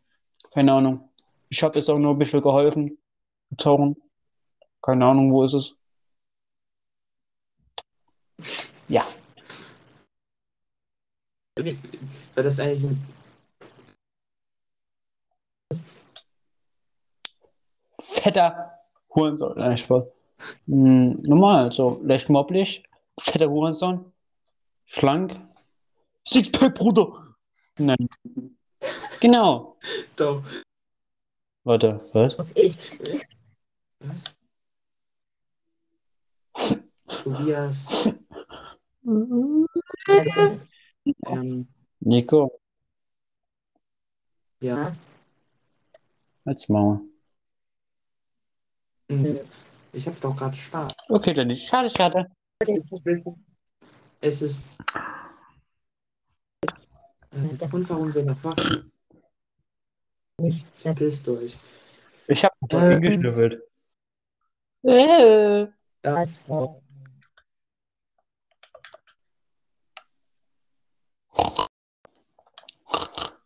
Keine 0.52 0.72
Ahnung. 0.72 1.08
Ich 1.48 1.62
habe 1.62 1.78
es 1.78 1.88
auch 1.88 1.98
nur 1.98 2.14
ein 2.14 2.18
bisschen 2.18 2.42
geholfen. 2.42 2.98
Tauchen. 3.56 3.96
Keine 4.82 5.06
Ahnung, 5.06 5.32
wo 5.32 5.44
ist 5.44 5.54
es? 5.54 5.76
Ja. 8.88 9.04
War 12.34 12.42
das 12.42 12.58
eigentlich 12.60 12.84
ein 12.84 13.06
Fetter 18.00 18.78
Hurensohn. 19.14 19.54
Nein, 19.56 19.76
Spaß. 19.76 20.04
Hm, 20.66 21.22
normal, 21.22 21.72
so 21.72 22.00
leicht 22.02 22.28
mobblig. 22.28 22.82
Fetter 23.18 23.48
Hurensohn. 23.48 24.12
Schlank. 24.84 25.40
Sixpack, 26.26 26.74
Bruder. 26.74 27.34
Nein. 27.78 28.08
Genau. 29.20 29.78
Doch. 30.16 30.42
Warte, 31.64 32.00
was? 32.12 32.36
Ich. 32.54 32.76
Was? 34.00 34.38
Tobias. 37.08 38.10
Ähm, 41.26 41.68
Nico, 42.00 42.60
ja. 44.60 44.94
als 46.44 46.68
Maul. 46.68 47.00
Mhm. 49.08 49.40
Ich 49.92 50.06
habe 50.06 50.16
doch 50.20 50.36
gerade 50.36 50.56
Spaß. 50.56 50.92
Okay, 51.08 51.34
dann 51.34 51.48
nicht. 51.48 51.66
Schade, 51.66 51.88
schade. 51.90 52.26
Es 54.20 54.42
ist. 54.42 54.70
Der 57.32 57.68
Grund, 57.68 57.90
warum 57.90 58.14
wir 58.14 58.24
noch 58.24 58.42
wach 58.44 58.56
sind, 58.58 58.92
Nicht. 60.38 60.66
verpisst 60.78 61.28
euch. 61.28 61.56
Ich 62.28 62.44
habe 62.44 62.54
Ähm. 62.70 63.02
geschnüffelt. 63.02 63.62
Äh. 64.82 65.66
Als 66.02 66.38
Frau. 66.38 66.80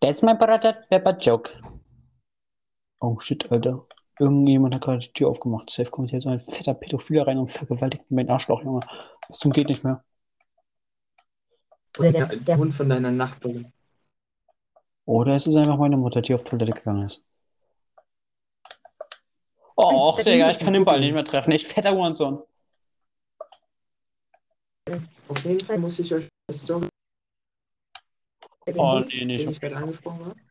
That's 0.00 0.22
my 0.22 0.34
brother 0.34 0.84
pepper 0.90 1.12
joke. 1.18 1.50
Oh 3.00 3.18
shit, 3.18 3.50
Alter. 3.50 3.84
Irgendjemand 4.18 4.74
hat 4.74 4.82
gerade 4.82 4.98
die 4.98 5.12
Tür 5.12 5.28
aufgemacht. 5.28 5.70
Safe 5.70 5.90
kommt 5.90 6.10
hier 6.10 6.20
so 6.20 6.28
ein 6.28 6.40
fetter 6.40 6.74
Pädophiler 6.74 7.26
rein 7.26 7.38
und 7.38 7.52
vergewaltigt 7.52 8.10
meinen 8.10 8.30
Arschloch, 8.30 8.62
Junge. 8.62 8.80
Das 9.28 9.38
zum 9.38 9.52
geht 9.52 9.68
nicht 9.68 9.84
mehr. 9.84 10.04
Oder 11.98 12.12
Der, 12.12 12.26
der, 12.26 12.56
Hund 12.58 12.74
von 12.74 12.88
deiner 12.88 13.10
Nachbarin. 13.10 13.72
Oder 15.04 15.36
es 15.36 15.46
ist 15.46 15.56
einfach 15.56 15.78
meine 15.78 15.96
Mutter, 15.96 16.20
die 16.20 16.34
auf 16.34 16.44
Toilette 16.44 16.72
gegangen 16.72 17.04
ist. 17.04 17.24
Oh, 19.76 20.12
Der 20.16 20.24
Digga, 20.24 20.50
ich 20.50 20.58
kann 20.58 20.72
den 20.72 20.84
Ball 20.84 21.00
nicht 21.00 21.14
mehr 21.14 21.24
treffen. 21.24 21.52
Ich 21.52 21.66
fetter 21.66 21.92
Hurensohn. 21.92 22.42
Auf 25.28 25.44
jeden 25.44 25.64
Fall 25.64 25.78
muss 25.78 25.98
ich 25.98 26.12
euch 26.12 26.28
eine 26.48 26.58
Story, 26.58 26.88
Oh, 28.76 28.98
nee, 29.00 29.18
den 29.18 29.26
nicht. 29.28 29.48
ich 29.48 29.60
gerade 29.60 29.76
angesprochen 29.76 30.26
habe. 30.26 30.47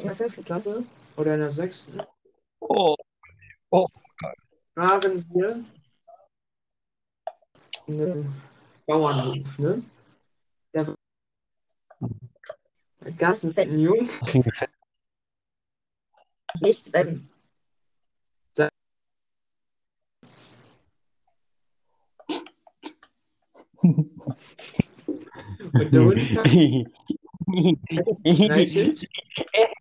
In 0.00 0.06
der 0.06 0.16
fünften 0.16 0.44
Klasse 0.44 0.84
oder 1.16 1.34
in 1.34 1.40
der 1.40 1.50
sechsten 1.50 2.00
Oh, 2.60 2.96
waren 4.74 5.24
wir 5.32 5.64
in 7.86 8.00
einem 8.00 8.34
Bauernhof, 8.86 9.58
ne? 9.58 9.82
Da 10.72 10.94
gab 13.18 13.32
es 13.32 13.44
einen 13.44 13.78
Jungen, 13.78 14.08
ein 14.34 14.42
Gefäß. 14.42 14.68
Nicht, 16.60 16.92
wenn. 16.92 17.28
und 25.72 25.92
der 25.92 26.04
Hund. 26.04 26.20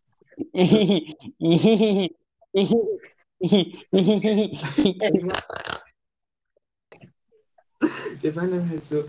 Wir 8.21 8.35
waren 8.35 8.51
dann 8.51 8.69
halt 8.69 8.83
so, 8.83 9.03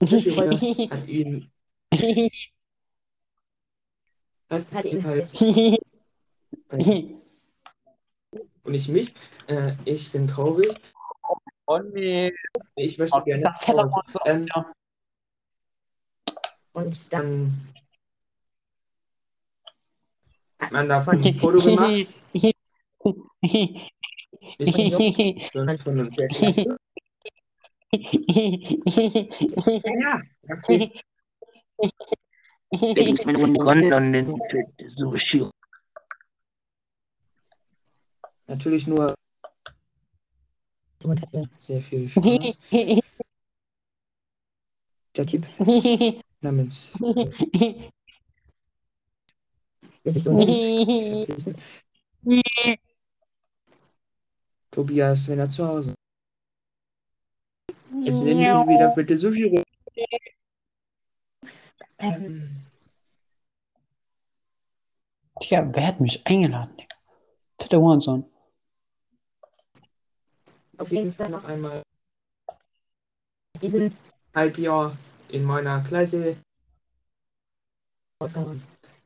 hat 0.00 1.08
ihn, 1.08 1.50
hat, 4.50 4.72
Hat 4.72 4.84
ihn 4.84 5.04
halt, 5.04 5.32
und 8.64 8.74
ich 8.74 8.88
mich, 8.88 9.14
äh, 9.46 9.72
ich 9.84 10.12
bin 10.12 10.26
traurig, 10.28 10.74
Oh 11.66 11.78
nee. 11.78 12.32
ich 12.74 12.98
möchte 12.98 13.16
Oh, 13.16 13.22
gerne. 13.24 13.52
Hurensohn. 13.66 14.02
Ähm. 14.26 14.48
Und 16.72 17.12
dann 17.12 17.68
man 20.70 20.88
davon 20.88 21.22
ein 21.22 21.34
Foto 21.40 21.58
gemacht. 21.58 22.20
Ich 24.58 24.72
bin 25.52 25.78
von 25.78 25.96
der 25.96 26.28
Klasse. 26.28 26.78
Ja, 30.00 30.20
okay. 30.48 30.92
Natürlich 38.46 38.86
nur 38.86 39.14
sehr 41.58 41.82
viel 41.82 42.08
Spaß. 42.08 42.58
Der 45.14 45.26
Typ 45.26 45.46
namens 46.40 46.96
bis 50.02 50.16
ich 50.16 50.24
so 50.24 50.34
verpissen. 50.34 51.56
Tobias, 54.70 55.28
wenn 55.28 55.38
er 55.38 55.48
zu 55.48 55.66
Hause 55.66 55.94
Jetzt 58.04 58.22
nennen 58.22 58.40
wir 58.40 58.66
wieder 58.68 58.94
bitte 58.94 59.18
Sushi. 59.18 59.62
Ähm, 59.94 60.14
Ähm, 61.98 62.50
Tja, 65.40 65.68
wer 65.72 65.86
hat 65.86 66.00
mich 66.00 66.26
eingeladen, 66.26 66.76
Digga? 66.76 66.96
Fetter 67.58 67.80
Hurensohn. 67.80 68.24
auf 70.78 70.90
jeden 70.90 71.12
Fall 71.12 71.30
noch 71.30 71.44
einmal 71.44 71.82
diesen 73.60 73.96
Halbjahr 74.34 74.96
in 75.28 75.44
meiner 75.44 75.80
Klasse. 75.82 76.36
Ausgaben. 78.18 78.62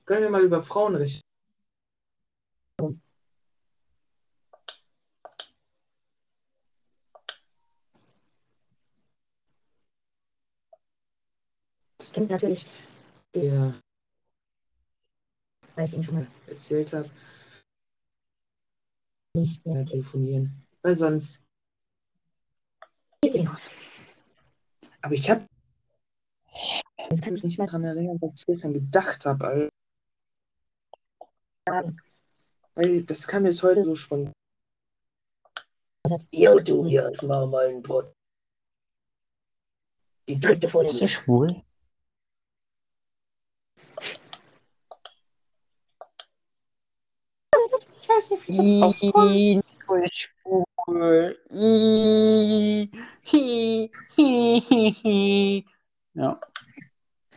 Können 0.07 0.23
wir 0.23 0.31
mal 0.31 0.45
über 0.45 0.63
Frauen 0.63 0.95
richten? 0.95 1.21
Das 11.99 12.13
kennt 12.13 12.31
natürlich, 12.31 12.77
Der 13.35 13.75
weil 15.75 15.85
ich 15.85 15.95
ihn 15.95 16.03
schon 16.03 16.15
mal 16.15 16.27
erzählt 16.47 16.93
hat, 16.93 17.11
nicht 19.35 19.65
mehr 19.67 19.81
ja, 19.81 19.85
telefonieren. 19.85 20.67
Weil 20.83 20.95
sonst. 20.97 21.45
aus. 23.49 23.71
Aber 25.03 25.15
ich 25.15 25.29
habe 25.29 25.47
Das 27.11 27.21
kann 27.21 27.33
mich 27.33 27.41
ich 27.41 27.45
nicht 27.45 27.59
mehr 27.59 27.67
daran 27.67 27.85
erinnern, 27.85 28.19
was 28.21 28.39
ich 28.39 28.47
gestern 28.47 28.73
gedacht 28.73 29.27
habe. 29.27 29.69
Sagen. 31.69 32.01
Weil 32.75 33.03
das 33.05 33.27
kam 33.27 33.45
jetzt 33.47 33.63
heute 33.63 33.85
so 33.85 33.97
spontan. 33.97 34.33
Ja, 36.31 36.55
du, 36.55 36.87
hier 36.87 37.09
ist 37.09 37.23
mal 37.23 37.47
mein 37.47 37.83
Brot. 37.83 38.13
Die 40.29 40.39
dritte 40.39 40.69
vor 40.69 40.85
Ist 40.85 41.01
dem 41.01 41.05
er 41.05 41.09
schwul? 41.09 41.63
Ich 48.01 48.09
weiß 48.09 48.31
nicht, 48.31 48.49
wie 48.49 49.61
ist 50.05 50.15
schwul. 50.15 51.37
Ih, 51.51 52.89
hi, 53.25 53.91
hi, 54.17 54.63
hi, 54.69 54.93
hi. 55.03 55.67
Ja. 56.15 56.41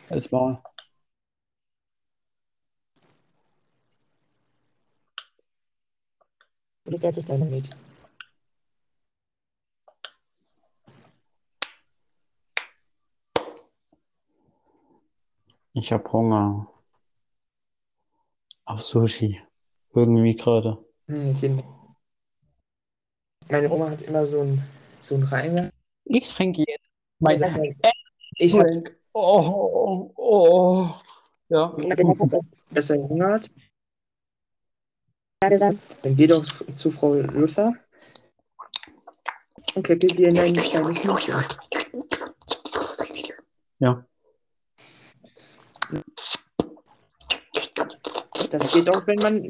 Als 0.10 0.30
Maul. 0.32 0.62
Glück, 6.90 7.02
der 7.02 7.10
hat 7.10 7.16
sich 7.16 7.28
keine 7.28 7.46
Mit. 7.46 7.70
Ich 15.74 15.94
hab 15.94 16.12
Hunger. 16.12 16.68
Auf 18.66 18.82
Sushi. 18.82 19.40
Irgendwie 19.94 20.36
gerade. 20.36 20.84
Kinder. 21.08 21.64
Meine 23.50 23.70
Oma 23.70 23.92
hat 23.92 24.02
immer 24.02 24.26
so 24.26 24.42
ein, 24.42 24.62
so 25.00 25.16
ein 25.16 25.24
Reimer. 25.24 25.70
Ich 26.06 26.28
trinke 26.34 26.64
jetzt 26.68 26.86
meine 27.20 27.76
Ich 28.38 28.54
habe 28.54 28.64
Drink. 28.64 29.00
Oh, 29.14 30.12
oh. 30.16 30.90
Ja. 31.50 31.76
Jemand 31.78 32.00
gesagt 32.00 32.20
hat, 32.22 32.32
dass 32.32 32.46
das 32.72 32.90
erinnert. 32.90 33.48
er 33.48 33.69
gesagt 35.48 35.78
Dann 36.02 36.16
geh 36.18 36.28
doch 36.28 36.46
zu 36.74 36.92
Frau 36.92 37.14
Lusser 37.14 37.74
und 39.74 39.84
kicke 39.84 40.08
dir 40.08 40.28
in 40.28 40.36
dein 40.36 40.54
kleines 40.54 41.04
Mündchen. 41.06 41.36
Ja. 43.80 44.06
Das 48.52 48.74
geht 48.74 48.90
auch, 48.94 49.08
wenn 49.08 49.20
man. 49.20 49.50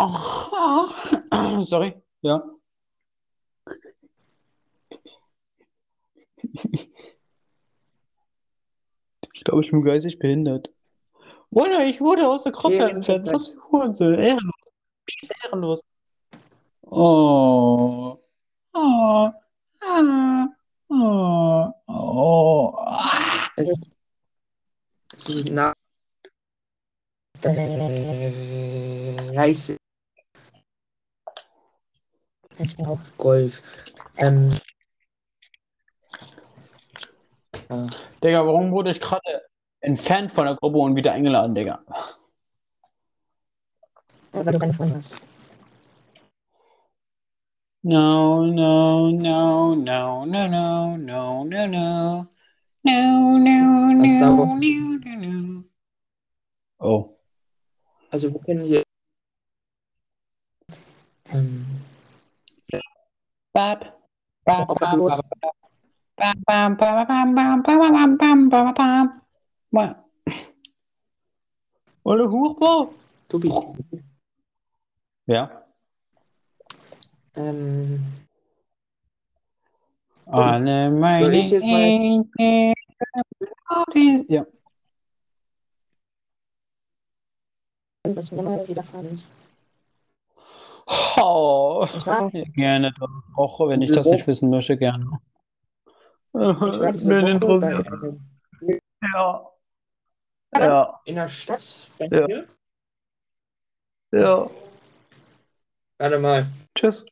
Oh. 0.00 1.64
Sorry. 1.64 1.94
Ja. 2.22 2.42
Ich 9.32 9.44
glaube, 9.44 9.62
ich 9.62 9.70
bin 9.70 9.84
geistig 9.84 10.18
behindert. 10.18 10.73
Oder 11.54 11.86
ich 11.86 12.00
wurde 12.00 12.28
aus 12.28 12.42
der 12.42 12.52
Gruppe 12.52 12.90
entfernt. 12.90 13.32
Was 13.32 13.48
für 13.48 13.72
Hurensohn. 13.72 14.14
Ehrenlos. 14.14 14.52
Ehrenlos. 15.44 15.80
Oh. 16.82 18.18
Oh. 18.72 19.30
Ah. 19.80 20.46
Oh. 20.88 21.70
Oh. 21.86 22.72
Ah. 22.76 23.48
Ist 23.56 25.48
äh, 27.44 29.36
Reise 29.36 29.76
ich 32.58 32.78
mir 32.78 32.88
auch 32.88 33.00
Golf. 33.18 33.62
Ähm, 34.16 34.58
ja, 37.68 37.88
Digga, 38.22 38.46
warum 38.46 38.72
wurde 38.72 38.90
ich 38.90 39.00
gerade 39.00 39.42
entfernt 39.84 40.32
von 40.32 40.46
der 40.46 40.56
Gruppe 40.56 40.78
und 40.78 40.96
wieder 40.96 41.12
eingeladen, 41.12 41.54
Digga? 41.54 41.80
weil 44.32 44.52
du 44.52 44.58
keine 44.58 44.72
Freunde 44.72 44.96
hast. 44.96 45.22
No, 47.82 48.44
no, 48.46 49.10
no, 49.10 49.74
no, 49.76 50.24
no, 50.24 50.46
no, 50.48 50.96
no, 50.96 51.44
no, 51.44 51.66
no. 51.66 52.26
No, 52.86 53.38
no, 53.38 53.92
no, 53.92 54.42
auch- 54.42 54.58
no, 54.58 54.98
no, 55.04 55.16
no. 55.16 55.64
Oh. 56.78 57.16
also 58.10 58.32
wir 58.32 58.40
können 58.40 58.64
hier. 58.64 58.82
Ähm, 61.32 61.66
Bab. 63.52 63.98
Bab, 64.44 64.68
Auch 64.68 64.74
bab, 64.74 64.96
los. 64.96 65.20
bab, 66.16 66.34
bam, 66.46 66.76
bam, 66.76 67.06
bam, 67.06 67.34
bam, 67.34 67.62
bam, 67.62 68.16
bam, 68.18 68.48
bam, 68.48 68.74
bam, 68.74 69.23
Ouais. 69.74 69.92
Oder 72.04 72.30
Hochbau? 72.30 72.94
Du 73.28 73.40
bist. 73.40 73.58
Ja. 75.26 75.64
Ähm. 77.34 78.06
Alle 80.26 80.90
meine 80.92 81.40
Engel. 81.40 82.74
Ja. 84.28 84.46
Dann 88.04 88.14
müssen 88.14 88.36
wir 88.36 88.44
mal 88.44 88.68
wieder 88.68 88.84
fragen. 88.84 89.20
Oh, 91.16 91.88
gerne 92.54 92.92
doch, 92.92 93.08
auch 93.34 93.68
wenn 93.68 93.82
ich 93.82 93.90
das 93.90 94.06
nicht 94.06 94.26
wissen 94.28 94.50
möchte, 94.50 94.76
gerne. 94.76 95.18
Ich 96.32 97.08
Bin 97.08 97.26
interessiert. 97.26 97.88
Ja. 99.12 99.53
Ja, 100.56 101.00
in 101.04 101.16
der 101.16 101.28
Stadt. 101.28 101.88
Ja. 101.98 102.26
ja. 104.12 104.50
Warte 105.98 106.18
mal. 106.18 106.46
Tschüss. 106.74 107.06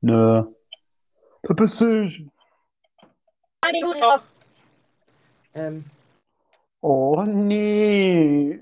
Nö. 0.00 0.44
Verpiss 1.44 1.78
dich. 1.78 2.26
Ähm, 5.54 5.84
Oh 6.82 7.24
nee. 7.26 8.58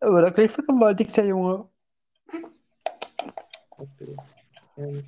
Aber 0.00 0.22
da 0.22 0.30
gleich 0.30 0.50
vergewaltigt 0.50 1.16
der 1.16 1.26
Junge. 1.26 1.68
okay. 3.70 4.16
Ähm, 4.76 5.04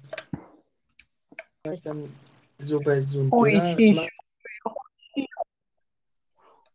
dann 1.85 2.13
so 2.59 2.81
bei 2.81 3.01
so 3.01 3.21
einem 3.21 3.33
Oh, 3.33 3.45
ich, 3.45 3.79
ich. 3.79 4.09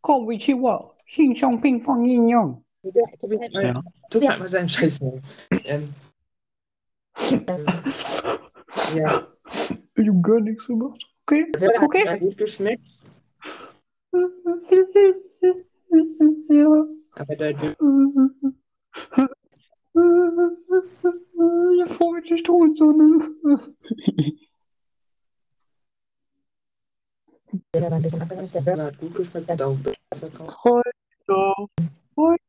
Konnichiwa, 0.02 0.96
Xing 1.06 1.36
Chong 1.36 1.62
Ping 1.62 1.82
Fong 1.82 2.06
Yin 2.06 2.30
Yong. 2.30 2.64
Ja. 2.84 2.92
Tut 4.10 4.22
mir 4.22 4.38
mal 4.38 4.50
seinen 4.50 4.70
Scheiß. 4.70 5.00
Ähm, 5.66 5.94
ja. 8.96 9.28
Ich 9.96 10.08
habe 10.08 10.22
gar 10.22 10.40
nichts 10.40 10.68
gemacht. 10.68 11.04
Okay. 11.26 11.52
okay. 11.82 12.08
Hat 12.08 12.20
gut 12.20 12.38
geschmeckt. 12.38 13.00
ja. 16.50 16.86
Aber 17.16 17.36
da 17.36 17.50
ja, 17.50 17.56
freut 21.88 22.28
sich 22.28 22.44
tot, 22.44 22.78
so 22.78 22.92
ne? 22.92 23.20
Der 27.74 27.82
war 27.82 27.94
ein 27.94 28.02
bisschen 28.02 28.22
abgeranzt, 28.22 28.56
der 28.56 28.62
Burger. 28.62 28.86
Hat 28.86 28.98
gut 29.00 29.16
geschmeckt, 29.16 29.50
hat 29.50 29.62
auch 29.62 29.78
verkauft. 30.18 30.64
Heute. 30.64 31.56
Heute. 32.16 32.44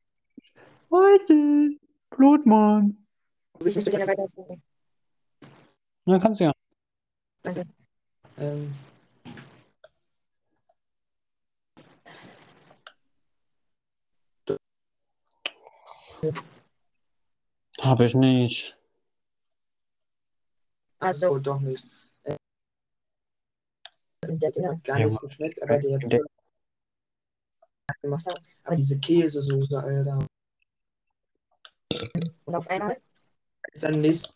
Heute. 0.91 1.81
Blutmann. 2.11 3.07
Ich 3.65 3.75
möchte 3.75 3.91
gerne 3.91 4.07
weiter 4.07 4.23
erzählen. 4.23 4.63
Na, 6.05 6.19
kannst 6.19 6.41
du 6.41 6.45
ja. 6.45 6.53
Danke. 7.43 7.65
Ähm, 8.39 8.75
Hab 17.81 18.01
ich 18.01 18.15
nicht. 18.15 18.77
Also, 20.99 21.31
wohl 21.31 21.41
doch 21.41 21.61
nicht. 21.61 21.87
Der 24.27 24.51
Döner 24.51 24.73
Hat 24.73 24.85
gar 24.85 24.99
Ja, 24.99 25.07
nicht 25.07 25.21
geschmeckt, 25.21 25.63
aber 25.63 25.79
der, 25.79 25.99
der- 25.99 26.25
gemacht 28.03 28.25
hat. 28.27 28.41
aber 28.65 28.77
diese 28.77 28.99
Käsesoße, 29.01 29.79
Alter. 29.79 30.27
Und 32.45 32.55
auf 32.55 32.69
einmal, 32.69 32.97
Dann 33.81 34.01
nächstes 34.01 34.33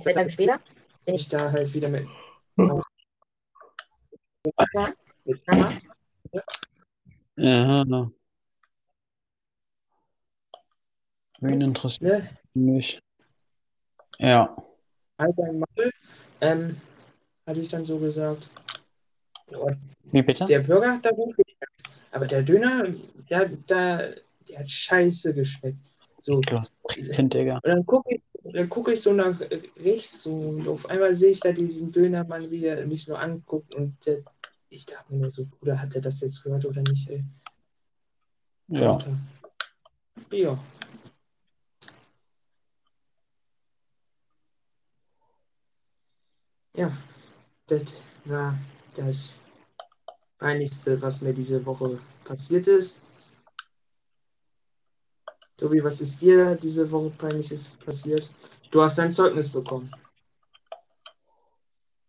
zwei 0.00 0.12
Tage 0.12 0.30
später, 0.30 0.60
bin 1.04 1.14
ich 1.14 1.28
da 1.28 1.50
halt 1.50 1.72
wieder 1.74 1.88
mit. 1.88 2.08
Ja. 2.56 2.82
Wen 11.40 11.60
interessiert 11.60 12.22
ne? 12.22 12.30
mich? 12.54 13.00
Ja. 14.18 14.56
Alter 15.16 15.52
Maul. 15.52 15.90
Ähm, 16.40 16.80
hatte 17.46 17.60
ich 17.60 17.68
dann 17.68 17.84
so 17.84 17.98
gesagt. 17.98 18.48
Und 19.48 19.78
Wie 20.12 20.22
bitte? 20.22 20.44
der 20.44 20.60
Burger 20.60 20.94
hat 20.94 21.04
da 21.04 21.10
gut 21.10 21.36
geschmeckt. 21.36 21.82
Aber 22.12 22.26
der 22.26 22.42
Döner, 22.42 22.86
der, 23.30 23.48
der, 23.48 24.16
der 24.48 24.58
hat 24.58 24.70
scheiße 24.70 25.34
geschmeckt. 25.34 25.78
So. 26.22 26.40
Digga. 26.40 27.54
Und 27.56 27.66
dann 27.66 27.86
gucke 27.86 28.14
ich, 28.14 28.22
dann 28.52 28.68
guck 28.68 28.88
ich 28.88 29.00
so 29.00 29.12
nach 29.12 29.40
rechts 29.80 30.22
so, 30.22 30.32
und 30.32 30.68
auf 30.68 30.88
einmal 30.88 31.14
sehe 31.14 31.30
ich 31.30 31.40
da 31.40 31.52
diesen 31.52 31.90
Dönermann, 31.90 32.50
wie 32.50 32.64
er 32.66 32.86
mich 32.86 33.08
nur 33.08 33.18
anguckt 33.18 33.74
und 33.74 33.96
der, 34.06 34.18
ich 34.68 34.86
dachte 34.86 35.12
mir 35.12 35.20
nur 35.20 35.30
so, 35.30 35.46
Bruder, 35.46 35.80
hat 35.80 35.94
er 35.94 36.00
das 36.00 36.20
jetzt 36.20 36.42
gehört 36.42 36.64
oder 36.64 36.82
nicht, 36.82 37.08
ey? 37.10 37.24
Ja. 38.68 38.92
Alter. 38.92 39.18
Ja. 40.30 40.58
Ja, 46.74 46.90
das 47.66 48.02
war 48.24 48.54
das 48.96 49.38
Peinlichste, 50.38 51.00
was 51.00 51.20
mir 51.20 51.32
diese 51.32 51.64
Woche 51.64 51.98
passiert 52.24 52.66
ist. 52.66 53.02
Tobi, 55.56 55.82
was 55.84 56.00
ist 56.00 56.20
dir 56.20 56.56
diese 56.56 56.90
Woche 56.90 57.10
Peinliches 57.10 57.68
passiert? 57.84 58.30
Du 58.70 58.82
hast 58.82 58.98
dein 58.98 59.10
Zeugnis 59.10 59.50
bekommen. 59.50 59.90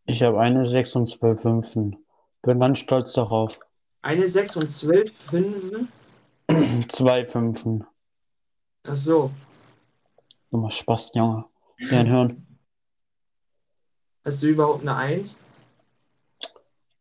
Ich 0.06 0.24
habe 0.24 0.40
eine 0.40 0.66
6 0.66 0.96
und 0.96 1.08
12 1.08 1.42
Fünften. 1.42 1.98
Bin 2.42 2.60
ganz 2.60 2.80
stolz 2.80 3.14
darauf. 3.14 3.60
Eine 4.02 4.28
6 4.28 4.58
und 4.58 4.68
12 4.68 5.18
Fünfen? 5.18 5.88
Zwei 6.90 7.26
Fünften. 7.26 7.86
Ach 8.84 8.96
so. 8.96 9.32
Du 10.52 10.58
machst 10.58 10.80
Spaß, 10.80 11.12
Junge. 11.14 11.46
Ja, 11.80 12.00
ein 12.00 12.08
Hirn. 12.08 12.53
Hast 14.26 14.42
du 14.42 14.48
überhaupt 14.48 14.82
eine 14.82 14.96
1? 14.96 15.38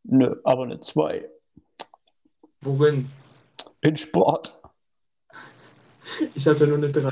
Nö, 0.05 0.41
aber 0.45 0.65
eine 0.65 0.81
2. 0.81 1.29
Worin? 2.61 3.11
In 3.81 3.97
Sport. 3.97 4.59
Ich 6.35 6.47
hatte 6.47 6.67
nur 6.67 6.77
eine 6.77 6.91
3. 6.91 7.11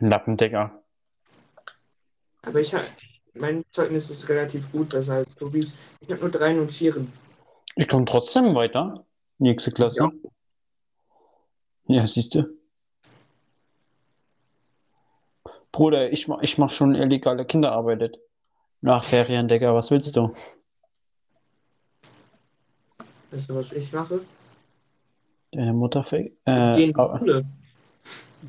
Lappen, 0.00 0.36
Digga. 0.36 0.82
Aber 2.42 2.60
ich 2.60 2.74
habe. 2.74 2.84
Mein 3.32 3.64
Zeugnis 3.70 4.10
ist 4.10 4.28
relativ 4.28 4.70
gut, 4.72 4.88
besser 4.88 5.14
als 5.14 5.36
Tobis. 5.36 5.72
Ich 6.00 6.10
habe 6.10 6.20
nur 6.20 6.30
3 6.30 6.60
und 6.60 6.72
4. 6.72 7.06
Ich 7.76 7.88
komme 7.88 8.04
trotzdem 8.06 8.54
weiter. 8.56 9.06
Nächste 9.38 9.70
Klasse. 9.70 10.10
Ja, 11.86 12.06
siehst 12.06 12.34
du. 12.34 12.59
Bruder, 15.72 16.12
ich 16.12 16.28
mach, 16.28 16.40
ich 16.42 16.58
mach 16.58 16.72
schon 16.72 16.94
illegale 16.94 17.44
Kinderarbeit. 17.44 18.18
Nach 18.80 19.04
Ferien, 19.04 19.46
Digga, 19.48 19.74
was 19.74 19.90
willst 19.90 20.16
du? 20.16 20.32
Weißt 23.30 23.48
du, 23.48 23.54
was 23.54 23.72
ich 23.72 23.92
mache? 23.92 24.20
Deine 25.52 25.72
Mutter 25.72 26.02
fake? 26.02 26.32
Äh, 26.44 26.76
gehe 26.76 26.86
in 26.86 26.94
die 26.94 27.18
Schule. 27.18 27.44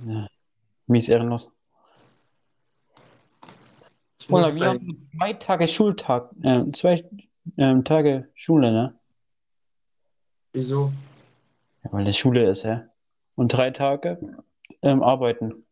ja. 0.08 0.28
Mies 0.88 1.10
ehrenlos. 1.10 1.52
Muss 4.28 4.60
wir 4.60 4.68
haben 4.68 5.10
zwei 5.18 5.34
Tage 5.34 5.68
Schultag, 5.68 6.32
äh, 6.44 6.70
zwei 6.72 7.04
ähm, 7.58 7.84
Tage 7.84 8.30
Schule, 8.36 8.72
ne? 8.72 9.00
wieso? 10.54 10.92
Ja, 11.84 11.92
weil 11.92 12.06
das 12.06 12.18
Schule 12.18 12.50
ist, 12.50 12.64
hä? 12.64 12.82
Und 13.36 13.50
drei 13.50 13.72
Tage 13.72 14.20
ähm, 14.82 15.02
arbeiten. 15.02 15.66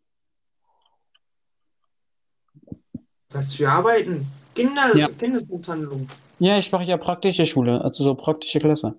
Was 3.32 3.54
für 3.54 3.70
Arbeiten? 3.70 4.26
Kinder, 4.56 4.96
Ja. 4.96 5.08
Kindesmisshandlung. 5.08 6.10
Ja, 6.40 6.58
ich 6.58 6.72
mache 6.72 6.84
ja 6.86 6.98
praktische 6.98 7.46
Schule, 7.46 7.80
also 7.84 8.04
so 8.04 8.16
praktische 8.16 8.60
Klasse. 8.60 8.96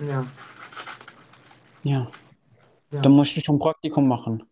Ja. 0.00 0.26
Ja. 1.84 2.10
Ja. 2.90 3.00
Dann 3.00 3.12
musst 3.12 3.36
du 3.36 3.40
schon 3.40 3.58
Praktikum 3.58 4.08
machen. 4.08 4.42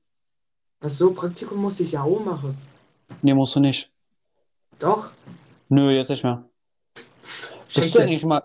Ach 0.80 0.90
so, 0.90 1.12
Praktikum 1.12 1.58
muss 1.58 1.80
ich 1.80 1.92
ja 1.92 2.02
auch 2.02 2.24
machen. 2.24 2.56
Nee, 3.22 3.34
musst 3.34 3.56
du 3.56 3.60
nicht. 3.60 3.90
Doch. 4.78 5.10
Nö, 5.68 5.90
jetzt 5.90 6.10
nicht 6.10 6.22
mehr. 6.22 6.44
Willst 7.74 7.94
du 7.94 8.02
eigentlich 8.02 8.24
mal, 8.24 8.42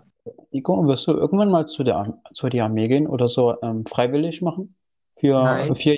Nico, 0.51 0.87
wirst 0.87 1.07
du 1.07 1.11
irgendwann 1.11 1.51
mal 1.51 1.67
zu 1.67 1.83
der, 1.83 2.19
zu 2.33 2.49
der 2.49 2.65
Armee 2.65 2.87
gehen 2.87 3.07
oder 3.07 3.27
so 3.27 3.55
ähm, 3.61 3.85
freiwillig 3.85 4.41
machen? 4.41 4.75
Für 5.19 5.43
Nein. 5.43 5.75
vier 5.75 5.97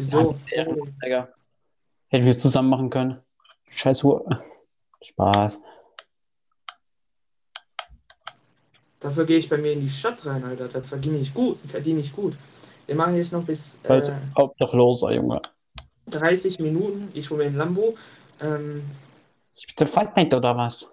Wieso? 0.00 0.34
Digga. 1.04 1.28
Hätten 2.08 2.24
wir 2.24 2.30
es 2.30 2.38
zusammen 2.38 2.70
machen 2.70 2.88
können. 2.88 3.20
Scheiß 3.70 4.02
Uhr. 4.02 4.42
Spaß. 5.02 5.60
Dafür 9.00 9.26
gehe 9.26 9.36
ich 9.38 9.50
bei 9.50 9.58
mir 9.58 9.72
in 9.72 9.80
die 9.80 9.90
Stadt 9.90 10.24
rein, 10.24 10.42
Alter. 10.44 10.68
Da 10.68 10.80
verdiene 10.80 11.18
ich 11.18 11.34
gut. 11.34 11.58
Verdiene 11.66 12.00
ich 12.00 12.14
gut. 12.14 12.34
Wir 12.86 12.94
machen 12.94 13.14
jetzt 13.16 13.32
noch 13.34 13.44
bis 13.44 13.78
Als 13.86 14.08
äh, 14.08 14.14
Obdachloser, 14.36 15.12
Junge. 15.12 15.42
30 16.06 16.58
Minuten. 16.60 17.10
Ich 17.12 17.28
hole 17.30 17.44
mir 17.44 17.50
ein 17.50 17.56
Lambo. 17.56 17.94
Ähm, 18.40 18.82
Spielst 19.54 19.80
du 19.82 19.86
Fortnite 19.86 20.36
oder 20.36 20.56
was? 20.56 20.90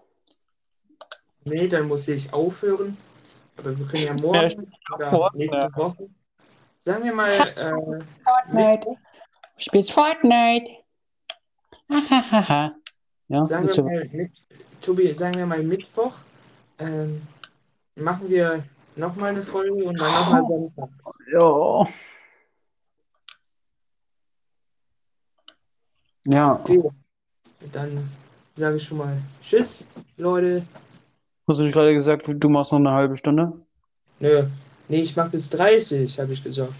nee, 1.46 1.70
dann 1.70 1.88
muss 1.88 2.06
ich 2.10 2.34
aufhören. 2.34 2.98
Aber 3.56 3.78
wir 3.78 3.86
können 3.88 4.04
ja 4.04 4.10
Ja, 4.16 4.22
morgen 4.22 4.74
oder 4.94 5.06
Fortnite. 5.10 5.56
nächste 5.56 5.78
Woche. 5.78 6.10
Sagen 6.80 7.04
wir 7.04 7.14
mal, 7.14 7.32
äh, 7.32 7.72
Fortnite. 8.24 8.88
Du 8.88 9.62
spielst 9.62 9.92
Fortnite. 9.92 10.72
Hahaha. 11.90 12.76
ja, 13.30 13.46
sagen 13.46 13.68
wir 13.68 13.84
mal, 13.84 14.10
mit, 14.12 14.32
Tobi, 14.82 15.14
sagen 15.14 15.38
wir 15.38 15.46
mal 15.46 15.64
Mittwoch. 15.64 16.14
Ähm, 16.80 17.22
machen 17.96 18.30
wir 18.30 18.64
nochmal 18.96 19.30
eine 19.30 19.44
Folge 19.44 19.84
und 19.84 20.00
dann 20.00 20.12
nochmal 20.12 20.44
Sonntag. 20.48 20.90
Ja. 21.34 21.88
Ja. 26.28 26.60
Okay. 26.60 26.84
Dann 27.72 28.10
sage 28.56 28.78
ich 28.78 28.84
schon 28.84 28.98
mal 28.98 29.18
Tschüss, 29.42 29.90
Leute. 30.18 30.66
Hast 31.48 31.60
du 31.60 31.64
nicht 31.64 31.74
gerade 31.74 31.94
gesagt, 31.94 32.28
du 32.28 32.50
machst 32.50 32.72
noch 32.72 32.80
eine 32.80 32.92
halbe 32.92 33.16
Stunde? 33.16 33.54
Nö. 34.20 34.46
Nee, 34.90 35.02
ich 35.02 35.16
mach 35.16 35.30
bis 35.30 35.50
30, 35.50 36.20
habe 36.20 36.34
ich 36.34 36.44
gesagt. 36.44 36.74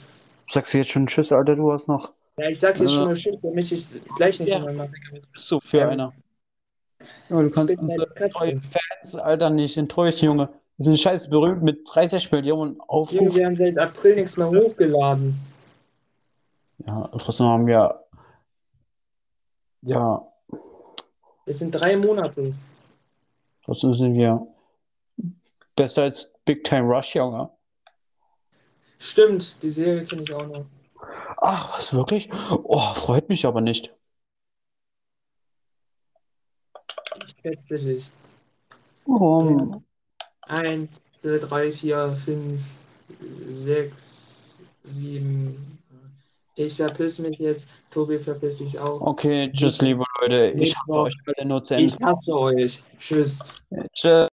Sagst 0.52 0.74
du 0.74 0.78
jetzt 0.78 0.90
schon 0.92 1.08
Tschüss, 1.08 1.32
Alter, 1.32 1.56
du 1.56 1.72
hast 1.72 1.88
noch. 1.88 2.14
Ja, 2.38 2.50
ich 2.50 2.60
sag 2.60 2.80
jetzt 2.80 2.92
Ja. 2.92 2.98
schon 2.98 3.06
mal 3.06 3.14
Tschüss, 3.16 3.42
damit 3.42 3.66
ich 3.66 3.72
es 3.74 4.00
gleich 4.16 4.40
nicht 4.40 4.50
Ja. 4.50 4.60
mehr 4.60 4.74
mache. 4.74 4.92
Bist 5.34 5.52
du 5.52 5.60
für 5.60 5.82
Ähm, 5.82 5.90
einer? 5.90 6.14
Ja, 7.30 7.42
du 7.42 7.50
kannst 7.50 7.78
unsere 7.78 8.08
treuen 8.30 8.62
Fans, 8.62 9.16
Alter, 9.16 9.50
nicht 9.50 9.76
enttäuschen, 9.78 10.26
Junge. 10.26 10.50
Wir 10.78 10.84
sind 10.86 11.00
scheiße 11.00 11.30
berühmt 11.30 11.64
mit 11.64 11.82
30 11.92 12.32
Millionen 12.32 12.74
Junge, 12.74 12.84
Aufrufen. 12.88 13.36
wir 13.36 13.46
haben 13.46 13.56
seit 13.58 13.78
April 13.78 14.16
nichts 14.16 14.38
mehr 14.38 14.48
hochgeladen. 14.50 15.38
Ja, 16.86 17.08
trotzdem 17.18 17.48
haben 17.48 17.68
wir. 17.68 18.04
Ja, 19.82 20.22
Es 21.46 21.60
sind 21.60 21.72
drei 21.72 21.96
Monate. 21.98 22.54
trotzdem 23.64 23.94
sind 23.94 24.16
wir 24.16 24.48
besser 25.76 26.04
als 26.04 26.32
Big 26.46 26.64
Time 26.64 26.84
Rush, 26.88 27.16
Junge. 27.16 27.50
Stimmt, 29.00 29.62
die 29.62 29.70
Serie 29.70 30.06
kenne 30.06 30.24
ich 30.24 30.34
auch 30.34 30.48
noch. 30.48 30.66
Ach, 31.38 31.78
was 31.78 31.94
wirklich? 31.94 32.30
Oh, 32.64 32.80
freut 32.96 33.30
mich 33.30 33.46
aber 33.46 33.62
nicht. 33.62 33.94
Ich 37.26 37.36
schätze 37.42 37.78
dich. 37.78 38.10
Warum? 39.06 39.84
Eins, 40.42 41.00
zwei, 41.14 41.38
drei, 41.38 41.72
vier, 41.72 42.18
fünf, 42.24 42.62
sechs, 43.50 44.58
sieben. 44.84 45.78
Ich 46.56 46.76
verpiss 46.76 47.20
mich 47.20 47.38
jetzt. 47.38 47.68
Tobi 47.92 48.20
verpiss 48.20 48.58
dich 48.58 48.80
auch. 48.80 49.00
Okay, 49.02 49.52
tschüss, 49.54 49.80
liebe 49.82 50.04
Leute. 50.22 50.52
Ich 50.60 50.76
hasse 50.76 50.92
euch 50.92 51.16
alle 51.28 51.48
nur 51.48 51.64
zu 51.64 51.76
Ich 51.76 51.92
Ende. 51.94 52.06
hasse 52.06 52.32
euch. 52.34 52.84
Tschüss. 52.98 53.44
Tschüss. 53.94 54.28